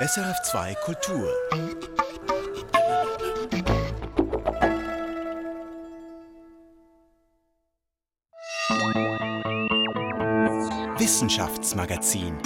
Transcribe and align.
SRF2 0.00 0.76
Kultur. 0.84 1.28
Wissenschaftsmagazin. 10.98 12.36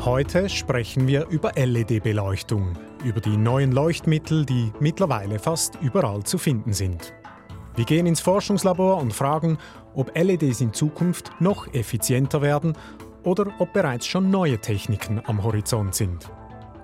Heute 0.00 0.48
sprechen 0.48 1.06
wir 1.06 1.28
über 1.28 1.52
LED-Beleuchtung, 1.54 2.76
über 3.04 3.20
die 3.20 3.36
neuen 3.36 3.70
Leuchtmittel, 3.70 4.44
die 4.44 4.72
mittlerweile 4.80 5.38
fast 5.38 5.76
überall 5.80 6.24
zu 6.24 6.38
finden 6.38 6.72
sind. 6.72 7.14
Wir 7.76 7.84
gehen 7.84 8.06
ins 8.06 8.20
Forschungslabor 8.20 8.96
und 8.96 9.12
fragen, 9.12 9.58
ob 9.94 10.12
LEDs 10.18 10.60
in 10.60 10.72
Zukunft 10.72 11.30
noch 11.38 11.72
effizienter 11.72 12.42
werden 12.42 12.76
oder 13.28 13.52
ob 13.58 13.74
bereits 13.74 14.06
schon 14.06 14.30
neue 14.30 14.58
Techniken 14.58 15.20
am 15.26 15.44
Horizont 15.44 15.94
sind. 15.94 16.30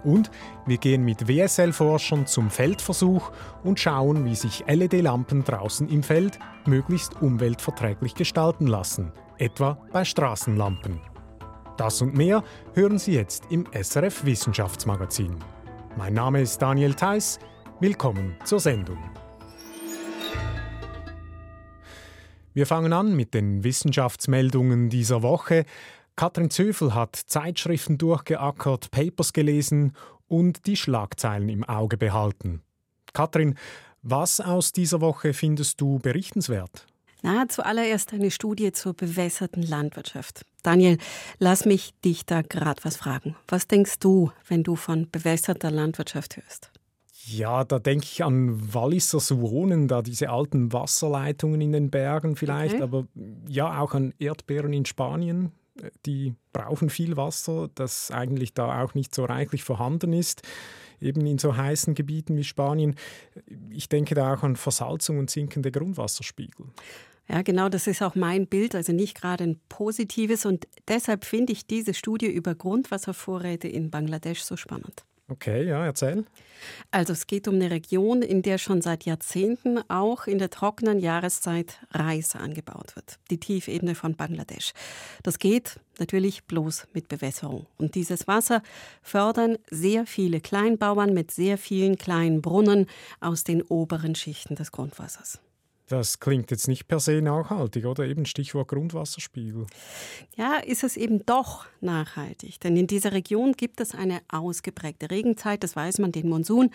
Und 0.04 0.30
wir 0.66 0.76
gehen 0.76 1.02
mit 1.02 1.26
WSL-Forschern 1.26 2.26
zum 2.26 2.50
Feldversuch 2.50 3.32
und 3.62 3.80
schauen, 3.80 4.26
wie 4.26 4.34
sich 4.34 4.62
LED-Lampen 4.66 5.42
draußen 5.42 5.88
im 5.88 6.02
Feld 6.02 6.38
möglichst 6.66 7.22
umweltverträglich 7.22 8.14
gestalten 8.14 8.66
lassen, 8.66 9.10
etwa 9.38 9.78
bei 9.90 10.04
Straßenlampen. 10.04 11.00
Das 11.78 12.02
und 12.02 12.14
mehr 12.14 12.44
hören 12.74 12.98
Sie 12.98 13.14
jetzt 13.14 13.44
im 13.50 13.66
SRF 13.72 14.26
Wissenschaftsmagazin. 14.26 15.36
Mein 15.96 16.12
Name 16.12 16.42
ist 16.42 16.60
Daniel 16.60 16.92
Theiss. 16.92 17.38
Willkommen 17.80 18.36
zur 18.44 18.60
Sendung. 18.60 18.98
Wir 22.52 22.66
fangen 22.66 22.92
an 22.92 23.16
mit 23.16 23.32
den 23.32 23.64
Wissenschaftsmeldungen 23.64 24.90
dieser 24.90 25.22
Woche. 25.22 25.64
Katrin 26.16 26.50
Zöfel 26.50 26.94
hat 26.94 27.16
Zeitschriften 27.16 27.98
durchgeackert, 27.98 28.90
Papers 28.92 29.32
gelesen 29.32 29.92
und 30.28 30.66
die 30.66 30.76
Schlagzeilen 30.76 31.48
im 31.48 31.64
Auge 31.64 31.96
behalten. 31.96 32.62
Katrin, 33.12 33.56
was 34.02 34.40
aus 34.40 34.72
dieser 34.72 35.00
Woche 35.00 35.32
findest 35.32 35.80
du 35.80 35.98
berichtenswert? 35.98 36.86
Na, 37.22 37.48
zuallererst 37.48 38.12
eine 38.12 38.30
Studie 38.30 38.70
zur 38.72 38.92
bewässerten 38.92 39.62
Landwirtschaft. 39.62 40.44
Daniel, 40.62 40.98
lass 41.38 41.64
mich 41.64 41.92
dich 42.04 42.26
da 42.26 42.42
gerade 42.42 42.84
was 42.84 42.96
fragen. 42.96 43.34
Was 43.48 43.66
denkst 43.66 43.98
du, 43.98 44.30
wenn 44.46 44.62
du 44.62 44.76
von 44.76 45.10
bewässerter 45.10 45.70
Landwirtschaft 45.70 46.36
hörst? 46.36 46.70
Ja, 47.26 47.64
da 47.64 47.78
denke 47.78 48.04
ich 48.04 48.22
an 48.22 48.74
Walliser 48.74 49.20
Suronen, 49.20 49.88
da 49.88 50.02
diese 50.02 50.28
alten 50.28 50.72
Wasserleitungen 50.74 51.62
in 51.62 51.72
den 51.72 51.90
Bergen 51.90 52.36
vielleicht, 52.36 52.74
okay. 52.74 52.82
aber 52.82 53.06
ja 53.48 53.80
auch 53.80 53.94
an 53.94 54.12
Erdbeeren 54.18 54.74
in 54.74 54.84
Spanien 54.84 55.50
die 56.06 56.34
brauchen 56.52 56.90
viel 56.90 57.16
Wasser, 57.16 57.68
das 57.74 58.10
eigentlich 58.10 58.54
da 58.54 58.82
auch 58.82 58.94
nicht 58.94 59.14
so 59.14 59.24
reichlich 59.24 59.64
vorhanden 59.64 60.12
ist, 60.12 60.42
eben 61.00 61.26
in 61.26 61.38
so 61.38 61.56
heißen 61.56 61.94
Gebieten 61.94 62.36
wie 62.36 62.44
Spanien. 62.44 62.96
Ich 63.70 63.88
denke 63.88 64.14
da 64.14 64.34
auch 64.34 64.42
an 64.42 64.56
Versalzung 64.56 65.18
und 65.18 65.30
sinkende 65.30 65.70
Grundwasserspiegel. 65.70 66.66
Ja, 67.28 67.42
genau, 67.42 67.68
das 67.70 67.86
ist 67.86 68.02
auch 68.02 68.14
mein 68.14 68.46
Bild, 68.46 68.74
also 68.74 68.92
nicht 68.92 69.18
gerade 69.20 69.44
ein 69.44 69.60
positives. 69.68 70.44
Und 70.44 70.68
deshalb 70.88 71.24
finde 71.24 71.52
ich 71.52 71.66
diese 71.66 71.94
Studie 71.94 72.26
über 72.26 72.54
Grundwasservorräte 72.54 73.66
in 73.66 73.90
Bangladesch 73.90 74.42
so 74.42 74.56
spannend. 74.56 75.04
Okay, 75.28 75.66
ja, 75.66 75.84
erzähl. 75.86 76.26
Also 76.90 77.14
es 77.14 77.26
geht 77.26 77.48
um 77.48 77.54
eine 77.54 77.70
Region, 77.70 78.20
in 78.20 78.42
der 78.42 78.58
schon 78.58 78.82
seit 78.82 79.04
Jahrzehnten 79.04 79.78
auch 79.88 80.26
in 80.26 80.38
der 80.38 80.50
trockenen 80.50 80.98
Jahreszeit 80.98 81.80
Reis 81.92 82.36
angebaut 82.36 82.94
wird. 82.94 83.18
Die 83.30 83.40
Tiefebene 83.40 83.94
von 83.94 84.16
Bangladesch. 84.16 84.72
Das 85.22 85.38
geht 85.38 85.80
natürlich 85.98 86.44
bloß 86.44 86.88
mit 86.92 87.08
Bewässerung. 87.08 87.66
Und 87.78 87.94
dieses 87.94 88.26
Wasser 88.26 88.62
fördern 89.02 89.56
sehr 89.70 90.06
viele 90.06 90.40
Kleinbauern 90.40 91.14
mit 91.14 91.30
sehr 91.30 91.56
vielen 91.56 91.96
kleinen 91.96 92.42
Brunnen 92.42 92.86
aus 93.20 93.44
den 93.44 93.62
oberen 93.62 94.14
Schichten 94.14 94.56
des 94.56 94.72
Grundwassers. 94.72 95.40
Das 95.88 96.18
klingt 96.18 96.50
jetzt 96.50 96.66
nicht 96.66 96.88
per 96.88 96.98
se 96.98 97.20
nachhaltig, 97.20 97.84
oder? 97.84 98.06
Eben 98.06 98.24
Stichwort 98.24 98.68
Grundwasserspiegel. 98.68 99.66
Ja, 100.34 100.56
ist 100.56 100.82
es 100.82 100.96
eben 100.96 101.26
doch 101.26 101.66
nachhaltig. 101.82 102.58
Denn 102.60 102.74
in 102.76 102.86
dieser 102.86 103.12
Region 103.12 103.52
gibt 103.52 103.80
es 103.80 103.94
eine 103.94 104.22
ausgeprägte 104.28 105.10
Regenzeit, 105.10 105.62
das 105.62 105.76
weiß 105.76 105.98
man, 105.98 106.10
den 106.10 106.30
Monsun. 106.30 106.70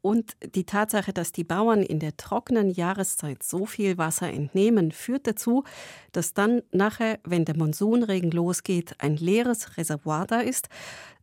Und 0.00 0.36
die 0.54 0.64
Tatsache, 0.64 1.12
dass 1.12 1.32
die 1.32 1.42
Bauern 1.42 1.82
in 1.82 1.98
der 1.98 2.16
trockenen 2.16 2.70
Jahreszeit 2.70 3.42
so 3.42 3.66
viel 3.66 3.98
Wasser 3.98 4.30
entnehmen, 4.30 4.92
führt 4.92 5.26
dazu, 5.26 5.64
dass 6.12 6.32
dann 6.32 6.62
nachher, 6.70 7.18
wenn 7.24 7.44
der 7.44 7.56
Monsunregen 7.56 8.30
losgeht, 8.30 8.94
ein 8.98 9.16
leeres 9.16 9.76
Reservoir 9.76 10.26
da 10.28 10.40
ist, 10.40 10.68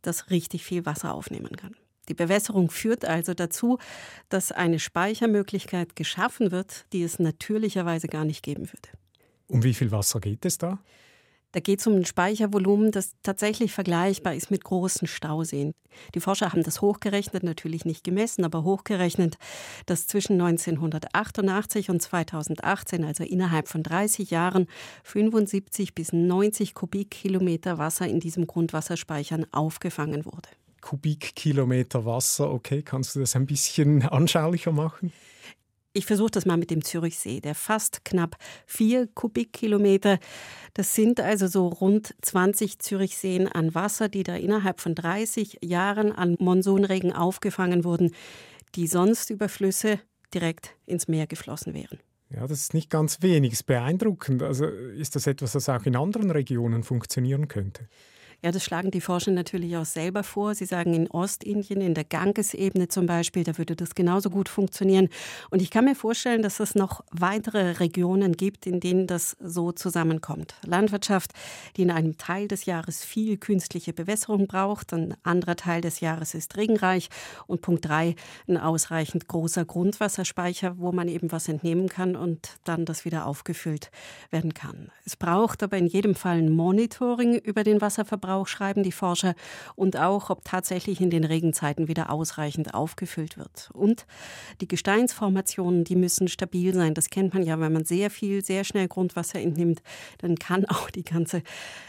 das 0.02 0.28
richtig 0.28 0.64
viel 0.64 0.84
Wasser 0.84 1.14
aufnehmen 1.14 1.56
kann. 1.56 1.74
Die 2.10 2.14
Bewässerung 2.14 2.70
führt 2.70 3.04
also 3.04 3.34
dazu, 3.34 3.78
dass 4.28 4.50
eine 4.50 4.80
Speichermöglichkeit 4.80 5.94
geschaffen 5.94 6.50
wird, 6.50 6.86
die 6.92 7.04
es 7.04 7.20
natürlicherweise 7.20 8.08
gar 8.08 8.24
nicht 8.24 8.42
geben 8.42 8.66
würde. 8.66 8.88
Um 9.46 9.62
wie 9.62 9.74
viel 9.74 9.92
Wasser 9.92 10.18
geht 10.18 10.44
es 10.44 10.58
da? 10.58 10.80
Da 11.52 11.60
geht 11.60 11.80
es 11.80 11.86
um 11.86 11.94
ein 11.94 12.04
Speichervolumen, 12.04 12.90
das 12.90 13.14
tatsächlich 13.22 13.72
vergleichbar 13.72 14.34
ist 14.34 14.50
mit 14.50 14.64
großen 14.64 15.06
Stauseen. 15.06 15.72
Die 16.14 16.20
Forscher 16.20 16.52
haben 16.52 16.62
das 16.64 16.80
hochgerechnet, 16.80 17.44
natürlich 17.44 17.84
nicht 17.84 18.02
gemessen, 18.02 18.44
aber 18.44 18.64
hochgerechnet, 18.64 19.36
dass 19.86 20.06
zwischen 20.08 20.40
1988 20.40 21.90
und 21.90 22.02
2018, 22.02 23.04
also 23.04 23.22
innerhalb 23.24 23.68
von 23.68 23.82
30 23.82 24.30
Jahren, 24.30 24.66
75 25.04 25.94
bis 25.94 26.12
90 26.12 26.74
Kubikkilometer 26.74 27.78
Wasser 27.78 28.06
in 28.06 28.18
diesem 28.18 28.46
Grundwasserspeichern 28.46 29.46
aufgefangen 29.52 30.24
wurde. 30.24 30.48
Kubikkilometer 30.80 32.04
Wasser. 32.04 32.50
Okay, 32.50 32.82
kannst 32.82 33.14
du 33.14 33.20
das 33.20 33.36
ein 33.36 33.46
bisschen 33.46 34.02
anschaulicher 34.08 34.72
machen? 34.72 35.12
Ich 35.92 36.06
versuche 36.06 36.30
das 36.30 36.46
mal 36.46 36.56
mit 36.56 36.70
dem 36.70 36.84
Zürichsee, 36.84 37.40
der 37.40 37.56
fast 37.56 38.04
knapp 38.04 38.36
vier 38.64 39.08
Kubikkilometer. 39.08 40.20
Das 40.72 40.94
sind 40.94 41.20
also 41.20 41.48
so 41.48 41.66
rund 41.66 42.14
20 42.22 42.78
Zürichseen 42.78 43.48
an 43.48 43.74
Wasser, 43.74 44.08
die 44.08 44.22
da 44.22 44.36
innerhalb 44.36 44.80
von 44.80 44.94
30 44.94 45.58
Jahren 45.62 46.12
an 46.12 46.36
Monsunregen 46.38 47.12
aufgefangen 47.12 47.82
wurden, 47.82 48.14
die 48.76 48.86
sonst 48.86 49.30
über 49.30 49.48
Flüsse 49.48 49.98
direkt 50.32 50.76
ins 50.86 51.08
Meer 51.08 51.26
geflossen 51.26 51.74
wären. 51.74 51.98
Ja, 52.32 52.46
das 52.46 52.60
ist 52.60 52.74
nicht 52.74 52.90
ganz 52.90 53.22
wenig, 53.22 53.52
ist 53.52 53.66
beeindruckend. 53.66 54.44
Also 54.44 54.66
ist 54.66 55.16
das 55.16 55.26
etwas, 55.26 55.52
das 55.52 55.68
auch 55.68 55.84
in 55.86 55.96
anderen 55.96 56.30
Regionen 56.30 56.84
funktionieren 56.84 57.48
könnte? 57.48 57.88
Ja, 58.42 58.52
das 58.52 58.64
schlagen 58.64 58.90
die 58.90 59.02
Forscher 59.02 59.32
natürlich 59.32 59.76
auch 59.76 59.84
selber 59.84 60.22
vor. 60.22 60.54
Sie 60.54 60.64
sagen, 60.64 60.94
in 60.94 61.10
Ostindien, 61.10 61.82
in 61.82 61.92
der 61.92 62.04
Gangesebene 62.04 62.88
zum 62.88 63.04
Beispiel, 63.04 63.44
da 63.44 63.58
würde 63.58 63.76
das 63.76 63.94
genauso 63.94 64.30
gut 64.30 64.48
funktionieren. 64.48 65.10
Und 65.50 65.60
ich 65.60 65.70
kann 65.70 65.84
mir 65.84 65.94
vorstellen, 65.94 66.40
dass 66.40 66.58
es 66.58 66.74
noch 66.74 67.04
weitere 67.10 67.72
Regionen 67.72 68.32
gibt, 68.32 68.64
in 68.64 68.80
denen 68.80 69.06
das 69.06 69.36
so 69.40 69.72
zusammenkommt. 69.72 70.54
Landwirtschaft, 70.64 71.32
die 71.76 71.82
in 71.82 71.90
einem 71.90 72.16
Teil 72.16 72.48
des 72.48 72.64
Jahres 72.64 73.04
viel 73.04 73.36
künstliche 73.36 73.92
Bewässerung 73.92 74.46
braucht, 74.46 74.94
ein 74.94 75.16
anderer 75.22 75.56
Teil 75.56 75.82
des 75.82 76.00
Jahres 76.00 76.32
ist 76.32 76.56
regenreich 76.56 77.10
und 77.46 77.60
Punkt 77.60 77.86
drei, 77.86 78.14
ein 78.48 78.56
ausreichend 78.56 79.28
großer 79.28 79.66
Grundwasserspeicher, 79.66 80.78
wo 80.78 80.92
man 80.92 81.08
eben 81.08 81.30
was 81.30 81.46
entnehmen 81.46 81.90
kann 81.90 82.16
und 82.16 82.56
dann 82.64 82.86
das 82.86 83.04
wieder 83.04 83.26
aufgefüllt 83.26 83.90
werden 84.30 84.54
kann. 84.54 84.90
Es 85.04 85.16
braucht 85.16 85.62
aber 85.62 85.76
in 85.76 85.86
jedem 85.86 86.14
Fall 86.14 86.38
ein 86.38 86.50
Monitoring 86.50 87.34
über 87.34 87.64
den 87.64 87.82
Wasserverbrauch 87.82 88.29
Verbrauch, 88.30 88.46
schreiben 88.46 88.82
die 88.82 88.92
Forscher, 88.92 89.34
und 89.74 89.96
auch, 89.96 90.30
ob 90.30 90.44
tatsächlich 90.44 91.00
in 91.00 91.10
den 91.10 91.24
Regenzeiten 91.24 91.88
wieder 91.88 92.10
ausreichend 92.10 92.74
aufgefüllt 92.74 93.36
wird. 93.36 93.70
Und 93.72 94.06
die 94.60 94.68
Gesteinsformationen, 94.68 95.84
die 95.84 95.96
müssen 95.96 96.28
stabil 96.28 96.72
sein. 96.74 96.94
Das 96.94 97.10
kennt 97.10 97.34
man 97.34 97.42
ja, 97.42 97.58
wenn 97.58 97.72
man 97.72 97.84
sehr 97.84 98.10
viel, 98.10 98.44
sehr 98.44 98.64
schnell 98.64 98.88
Grundwasser 98.88 99.40
entnimmt, 99.40 99.82
dann 100.18 100.36
kann 100.36 100.64
auch 100.66 100.90
die 100.90 101.04
ganze 101.04 101.42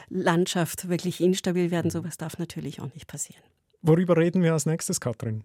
Landschaft 0.09 0.90
wirklich 0.90 1.22
instabil 1.22 1.69
werden. 1.69 1.91
Sowas 1.91 2.18
darf 2.18 2.40
natürlich 2.40 2.81
auch 2.81 2.94
nicht 2.94 3.08
passieren. 3.08 3.44
Worüber 3.84 4.17
reden 4.17 4.41
wir 4.41 4.53
als 4.53 4.66
nächstes, 4.66 4.99
Katrin? 4.99 5.43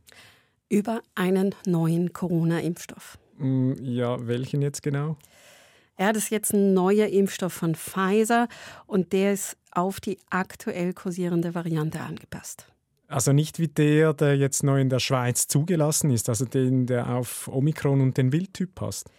Über 0.69 1.03
einen 1.15 1.55
neuen 1.67 2.13
Corona-Impfstoff. 2.13 3.19
Mm, 3.39 3.73
ja, 3.83 4.27
welchen 4.27 4.63
jetzt 4.63 4.83
genau? 4.83 5.17
Ja, 5.99 6.13
das 6.13 6.25
ist 6.25 6.31
jetzt 6.31 6.53
ein 6.53 6.75
neuer 6.75 7.07
Impfstoff 7.07 7.55
von 7.55 7.75
Pfizer 7.75 8.49
und 8.87 9.15
der 9.15 9.33
ist 9.33 9.57
auf 9.77 10.01
die 10.01 10.19
aktuell 10.31 10.93
kursierende 10.93 11.55
Variante 11.55 12.01
angepasst. 12.01 12.67
Also 13.09 13.33
nicht 13.33 13.59
wie 13.59 13.69
der, 13.69 14.15
der 14.15 14.37
jetzt 14.37 14.63
neu 14.65 14.81
in 14.81 14.89
der 14.89 14.99
Schweiz 14.99 15.47
zugelassen 15.47 16.11
ist, 16.11 16.29
also 16.29 16.45
den, 16.45 16.87
der 16.87 17.09
auf 17.09 17.49
Omikron 17.49 18.01
und 18.01 18.17
den 18.17 18.33
Wildtyp 18.33 18.75
passt. 18.75 19.11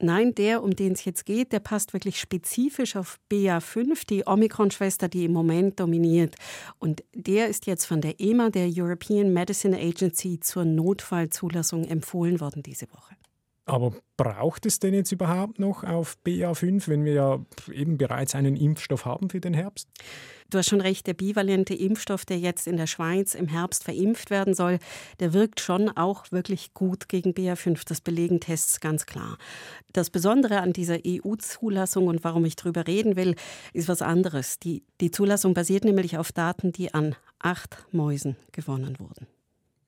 Nein, 0.00 0.34
der, 0.34 0.62
um 0.62 0.74
den 0.74 0.92
es 0.92 1.04
jetzt 1.04 1.24
geht, 1.24 1.52
der 1.52 1.60
passt 1.60 1.92
wirklich 1.92 2.18
spezifisch 2.18 2.96
auf 2.96 3.18
BA5, 3.30 4.06
die 4.08 4.26
Omikron-Schwester, 4.26 5.08
die 5.08 5.24
im 5.24 5.32
Moment 5.32 5.78
dominiert. 5.78 6.34
Und 6.78 7.04
der 7.14 7.48
ist 7.48 7.66
jetzt 7.66 7.84
von 7.84 8.00
der 8.00 8.18
EMA, 8.18 8.50
der 8.50 8.68
European 8.74 9.32
Medicine 9.32 9.78
Agency, 9.78 10.40
zur 10.40 10.64
Notfallzulassung 10.64 11.84
empfohlen 11.84 12.40
worden 12.40 12.62
diese 12.62 12.90
Woche. 12.90 13.14
Aber 13.66 13.94
braucht 14.18 14.66
es 14.66 14.78
denn 14.78 14.92
jetzt 14.92 15.10
überhaupt 15.10 15.58
noch 15.58 15.84
auf 15.84 16.18
BA5, 16.26 16.86
wenn 16.88 17.04
wir 17.04 17.12
ja 17.14 17.44
eben 17.72 17.96
bereits 17.96 18.34
einen 18.34 18.56
Impfstoff 18.56 19.06
haben 19.06 19.30
für 19.30 19.40
den 19.40 19.54
Herbst? 19.54 19.88
Du 20.50 20.58
hast 20.58 20.68
schon 20.68 20.82
recht, 20.82 21.06
der 21.06 21.14
bivalente 21.14 21.74
Impfstoff, 21.74 22.26
der 22.26 22.38
jetzt 22.38 22.66
in 22.66 22.76
der 22.76 22.86
Schweiz 22.86 23.34
im 23.34 23.48
Herbst 23.48 23.82
verimpft 23.82 24.30
werden 24.30 24.54
soll, 24.54 24.78
der 25.18 25.32
wirkt 25.32 25.60
schon 25.60 25.88
auch 25.88 26.30
wirklich 26.30 26.74
gut 26.74 27.08
gegen 27.08 27.30
BA5. 27.30 27.82
Das 27.88 28.02
belegen 28.02 28.38
Tests 28.38 28.80
ganz 28.80 29.06
klar. 29.06 29.38
Das 29.92 30.10
Besondere 30.10 30.60
an 30.60 30.74
dieser 30.74 30.98
EU-Zulassung 31.04 32.06
und 32.06 32.22
warum 32.22 32.44
ich 32.44 32.56
darüber 32.56 32.86
reden 32.86 33.16
will, 33.16 33.34
ist 33.72 33.88
was 33.88 34.02
anderes. 34.02 34.58
Die, 34.58 34.84
die 35.00 35.10
Zulassung 35.10 35.54
basiert 35.54 35.84
nämlich 35.84 36.18
auf 36.18 36.32
Daten, 36.32 36.70
die 36.70 36.92
an 36.92 37.16
acht 37.38 37.78
Mäusen 37.92 38.36
gewonnen 38.52 38.98
wurden. 38.98 39.26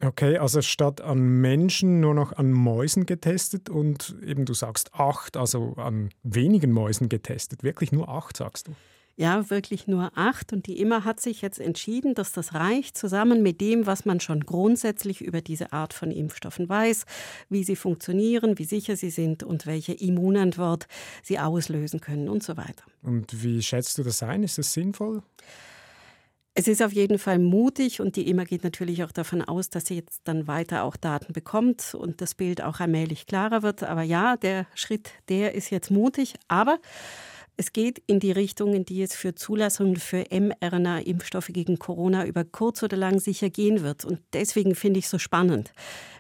Okay, 0.03 0.37
also 0.37 0.61
statt 0.61 1.01
an 1.01 1.41
Menschen 1.41 2.01
nur 2.01 2.15
noch 2.15 2.33
an 2.33 2.53
Mäusen 2.53 3.07
getestet 3.07 3.71
und 3.71 4.15
eben 4.25 4.45
du 4.45 4.53
sagst 4.53 4.93
acht, 4.95 5.37
also 5.37 5.75
an 5.77 6.11
wenigen 6.23 6.73
Mäusen 6.73 7.09
getestet. 7.09 7.63
Wirklich 7.63 7.93
nur 7.93 8.09
acht, 8.09 8.37
sagst 8.37 8.69
du? 8.69 8.73
Ja, 9.19 9.49
wirklich 9.49 9.87
nur 9.87 10.13
acht. 10.15 10.53
Und 10.53 10.67
die 10.67 10.79
IMA 10.79 11.05
hat 11.05 11.21
sich 11.21 11.41
jetzt 11.41 11.59
entschieden, 11.59 12.15
dass 12.15 12.33
das 12.33 12.53
reicht, 12.53 12.99
zusammen 12.99 13.43
mit 13.43 13.63
dem, 13.63 13.87
was 13.87 14.05
man 14.05 14.21
schon 14.21 14.41
grundsätzlich 14.41 15.23
über 15.23 15.41
diese 15.41 15.73
Art 15.73 15.95
von 15.95 16.11
Impfstoffen 16.11 16.69
weiß, 16.69 17.07
wie 17.49 17.65
sie 17.65 17.77
funktionieren, 17.77 18.59
wie 18.59 18.65
sicher 18.65 18.97
sie 18.97 19.09
sind 19.09 19.43
und 19.43 19.65
welche 19.65 19.95
Immunantwort 19.95 20.87
sie 21.23 21.39
auslösen 21.39 22.03
können 22.03 22.29
und 22.29 22.43
so 22.43 22.59
weiter. 22.59 22.85
Und 23.03 23.43
wie 23.43 23.63
schätzt 23.63 23.97
du 23.97 24.03
das 24.03 24.23
ein? 24.23 24.43
Ist 24.43 24.59
das 24.59 24.75
sinnvoll? 24.75 25.23
Es 26.59 26.69
ist 26.69 26.83
auf 26.83 26.93
jeden 26.93 27.19
Fall 27.19 27.39
mutig 27.39 28.01
und 28.01 28.17
die 28.17 28.31
EMA 28.31 28.45
geht 28.45 28.65
natürlich 28.65 29.05
auch 29.05 29.13
davon 29.13 29.43
aus, 29.43 29.69
dass 29.69 29.85
sie 29.85 29.97
jetzt 29.97 30.23
dann 30.25 30.47
weiter 30.47 30.85
auch 30.85 30.97
Daten 30.97 31.35
bekommt 31.35 31.95
und 31.95 32.23
das 32.23 32.35
Bild 32.35 32.63
auch 32.63 32.81
allmählich 32.81 33.27
klarer 33.27 33.63
wird. 33.63 33.83
Aber 33.83 34.03
ja, 34.03 34.39
der 34.39 34.67
Schritt, 34.75 35.11
der 35.29 35.55
ist 35.55 35.69
jetzt 35.69 35.91
mutig, 35.91 36.33
aber 36.49 36.79
es 37.57 37.73
geht 37.73 38.03
in 38.07 38.21
die 38.21 38.33
Richtung, 38.33 38.75
in 38.75 38.85
die 38.85 39.03
es 39.03 39.15
für 39.15 39.35
Zulassungen 39.35 39.97
für 39.97 40.25
mRNA-Impfstoffe 40.31 41.49
gegen 41.49 41.79
Corona 41.79 42.27
über 42.27 42.45
kurz 42.45 42.83
oder 42.83 42.97
lang 42.97 43.19
sicher 43.19 43.49
gehen 43.49 43.83
wird. 43.83 44.05
Und 44.05 44.21
deswegen 44.33 44.75
finde 44.75 44.99
ich 44.99 45.07
es 45.07 45.11
so 45.11 45.19
spannend. 45.19 45.73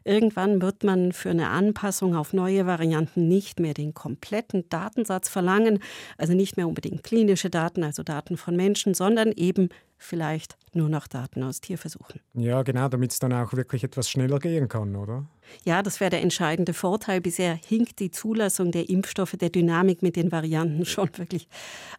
Irgendwann 0.05 0.63
wird 0.63 0.85
man 0.85 1.13
für 1.13 1.31
eine 1.31 1.51
Anpassung 1.51 2.15
auf 2.15 2.33
neue 2.33 2.65
Varianten 2.67 3.29
nicht 3.29 3.61
mehr 3.61 3.75
den 3.75 3.93
kompletten 3.93 4.69
Datensatz 4.69 5.29
verlangen, 5.29 5.81
also 6.17 6.33
nicht 6.33 6.57
mehr 6.57 6.69
unbedingt 6.69 7.03
klinische 7.03 7.51
Daten, 7.51 7.85
also 7.85 8.03
Daten 8.03 8.37
von 8.37 8.57
Menschen, 8.57 8.95
sondern 8.95 9.33
eben 9.33 9.69
vielleicht 9.99 10.57
nur 10.73 10.89
noch 10.89 11.07
Daten 11.07 11.43
aus 11.43 11.61
Tierversuchen. 11.61 12.21
Ja, 12.35 12.63
genau, 12.63 12.89
damit 12.89 13.13
es 13.13 13.19
dann 13.19 13.33
auch 13.33 13.53
wirklich 13.53 13.85
etwas 13.85 14.09
schneller 14.09 14.39
gehen 14.39 14.69
kann, 14.69 14.95
oder? 14.97 15.27
Ja, 15.65 15.83
das 15.83 16.01
wäre 16.01 16.11
der 16.11 16.23
entscheidende 16.23 16.75
Vorteil. 16.75 17.21
Bisher 17.21 17.55
hinkt 17.55 17.99
die 17.99 18.11
Zulassung 18.11 18.73
der 18.73 18.89
Impfstoffe 18.89 19.37
der 19.39 19.51
Dynamik 19.51 20.03
mit 20.03 20.17
den 20.17 20.33
Varianten 20.33 20.85
schon 20.87 21.11
wirklich 21.17 21.49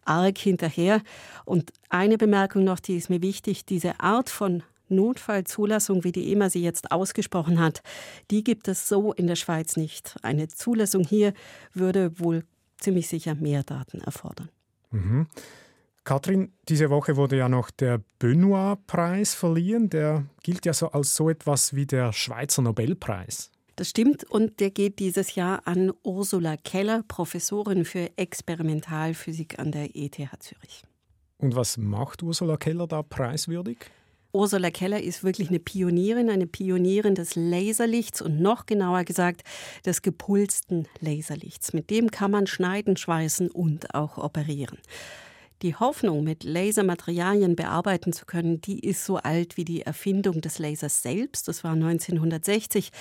arg 0.05 0.38
hinterher. 0.38 1.01
Und 1.45 1.71
eine 1.89 2.17
Bemerkung 2.17 2.63
noch, 2.63 2.79
die 2.79 2.97
ist 2.97 3.09
mir 3.09 3.21
wichtig, 3.21 3.65
diese 3.65 3.99
Art 3.99 4.29
von 4.29 4.63
Notfallzulassung, 4.89 6.03
wie 6.03 6.11
die 6.11 6.31
EMA 6.31 6.49
sie 6.49 6.63
jetzt 6.63 6.91
ausgesprochen 6.91 7.59
hat, 7.59 7.81
die 8.31 8.44
gibt 8.44 8.67
es 8.67 8.88
so 8.88 9.13
in 9.13 9.27
der 9.27 9.35
Schweiz 9.35 9.75
nicht. 9.75 10.15
Eine 10.21 10.47
Zulassung 10.47 11.03
hier 11.03 11.33
würde 11.73 12.17
wohl 12.19 12.45
ziemlich 12.79 13.07
sicher 13.07 13.35
mehr 13.35 13.63
Daten 13.63 14.00
erfordern. 14.01 14.50
Mhm. 14.91 15.27
Katrin, 16.07 16.54
diese 16.69 16.89
Woche 16.89 17.18
wurde 17.18 17.36
ja 17.36 17.50
noch 17.50 17.69
der 17.69 18.00
Benoit-Preis 18.19 19.36
verliehen. 19.36 19.89
Der 19.89 20.24
gilt 20.42 20.65
ja 20.65 20.71
so 20.71 20.88
als 20.88 21.13
so 21.13 21.30
etwas 21.30 21.75
wie 21.75 21.86
der 21.86 22.13
Schweizer 22.13 22.62
Nobelpreis. 22.62 23.51
Das 23.75 23.89
stimmt 23.89 24.24
und 24.24 24.62
der 24.62 24.71
geht 24.71 25.00
dieses 25.00 25.36
Jahr 25.36 25.68
an 25.68 25.92
Ursula 26.04 26.56
Keller, 26.56 27.04
Professorin 27.09 27.83
für 27.83 28.09
Experimentalphysik 28.15 29.59
an 29.59 29.74
der 29.74 29.98
ETH 29.98 30.15
Zürich. 30.39 30.83
Und 31.39 31.57
was 31.57 31.75
macht 31.75 32.24
Ursula 32.24 32.56
Keller 32.56 32.88
da 32.88 33.03
preiswürdig? 33.03 33.77
Ursula 34.31 34.71
Keller 34.71 35.03
ist 35.03 35.25
wirklich 35.25 35.50
eine 35.50 35.60
Pionierin, 35.60 36.30
eine 36.30 36.48
Pionierin 36.48 37.15
des 37.15 37.36
Laserlichts 37.36 38.21
und 38.21 38.39
noch 38.39 38.65
genauer 38.65 39.03
gesagt 39.03 39.44
des 39.86 40.01
gepulsten 40.01 40.88
Laserlichts. 41.01 41.74
Mit 41.74 41.89
dem 41.89 42.12
kann 42.12 42.31
man 42.31 42.48
schneiden, 42.48 42.95
schweißen 42.95 43.51
und 43.51 43.94
auch 43.94 44.18
operieren. 44.18 44.77
Die 45.63 45.75
Hoffnung, 45.75 46.24
mit 46.24 46.44
Lasermaterialien 46.44 47.56
bearbeiten 47.56 48.13
zu 48.13 48.27
können, 48.27 48.62
die 48.62 48.80
ist 48.80 49.04
so 49.04 49.18
alt 49.18 49.57
wie 49.57 49.65
die 49.65 49.81
Erfindung 49.81 50.39
des 50.42 50.59
Lasers 50.59 51.01
selbst. 51.01 51.48
Das 51.48 51.63
war 51.63 51.71
1960. 51.71 52.92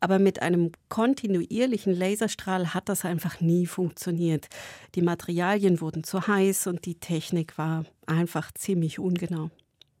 Aber 0.00 0.18
mit 0.18 0.42
einem 0.42 0.72
kontinuierlichen 0.90 1.94
Laserstrahl 1.94 2.74
hat 2.74 2.90
das 2.90 3.06
einfach 3.06 3.40
nie 3.40 3.64
funktioniert. 3.64 4.48
Die 4.94 5.02
Materialien 5.02 5.80
wurden 5.80 6.04
zu 6.04 6.26
heiß 6.26 6.66
und 6.66 6.84
die 6.84 6.96
Technik 6.96 7.56
war 7.56 7.86
einfach 8.06 8.52
ziemlich 8.52 8.98
ungenau. 8.98 9.50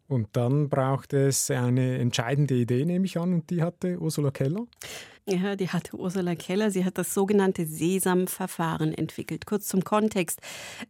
Und 0.06 0.28
dann 0.34 0.68
brauchte 0.68 1.28
es 1.28 1.50
eine 1.50 1.96
entscheidende 1.98 2.54
Idee, 2.54 2.84
nehme 2.84 3.06
ich 3.06 3.18
an, 3.18 3.32
und 3.32 3.48
die 3.48 3.62
hatte 3.62 3.98
Ursula 3.98 4.30
Keller. 4.30 4.66
Ja, 5.26 5.56
die 5.56 5.70
hatte 5.70 5.96
Ursula 5.96 6.34
Keller. 6.34 6.70
Sie 6.70 6.84
hat 6.84 6.98
das 6.98 7.14
sogenannte 7.14 7.64
Sesam-Verfahren 7.64 8.92
entwickelt. 8.92 9.46
Kurz 9.46 9.66
zum 9.66 9.82
Kontext. 9.82 10.42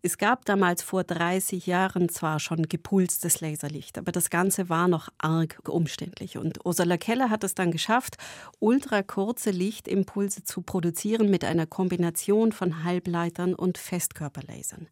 Es 0.02 0.18
gab 0.18 0.44
damals 0.44 0.82
vor 0.82 1.04
30 1.04 1.68
Jahren 1.68 2.08
zwar 2.08 2.40
schon 2.40 2.68
gepulstes 2.68 3.40
Laserlicht, 3.40 3.96
aber 3.96 4.10
das 4.10 4.30
Ganze 4.30 4.68
war 4.68 4.88
noch 4.88 5.08
arg 5.18 5.60
umständlich. 5.68 6.36
Und 6.36 6.66
Ursula 6.66 6.96
Keller 6.96 7.30
hat 7.30 7.44
es 7.44 7.54
dann 7.54 7.70
geschafft, 7.70 8.16
ultrakurze 8.58 9.52
Lichtimpulse 9.52 10.42
zu 10.42 10.62
produzieren 10.62 11.30
mit 11.30 11.44
einer 11.44 11.66
Kombination 11.66 12.50
von 12.50 12.82
Halbleitern 12.82 13.54
und 13.54 13.78
Festkörperlasern. 13.78 14.88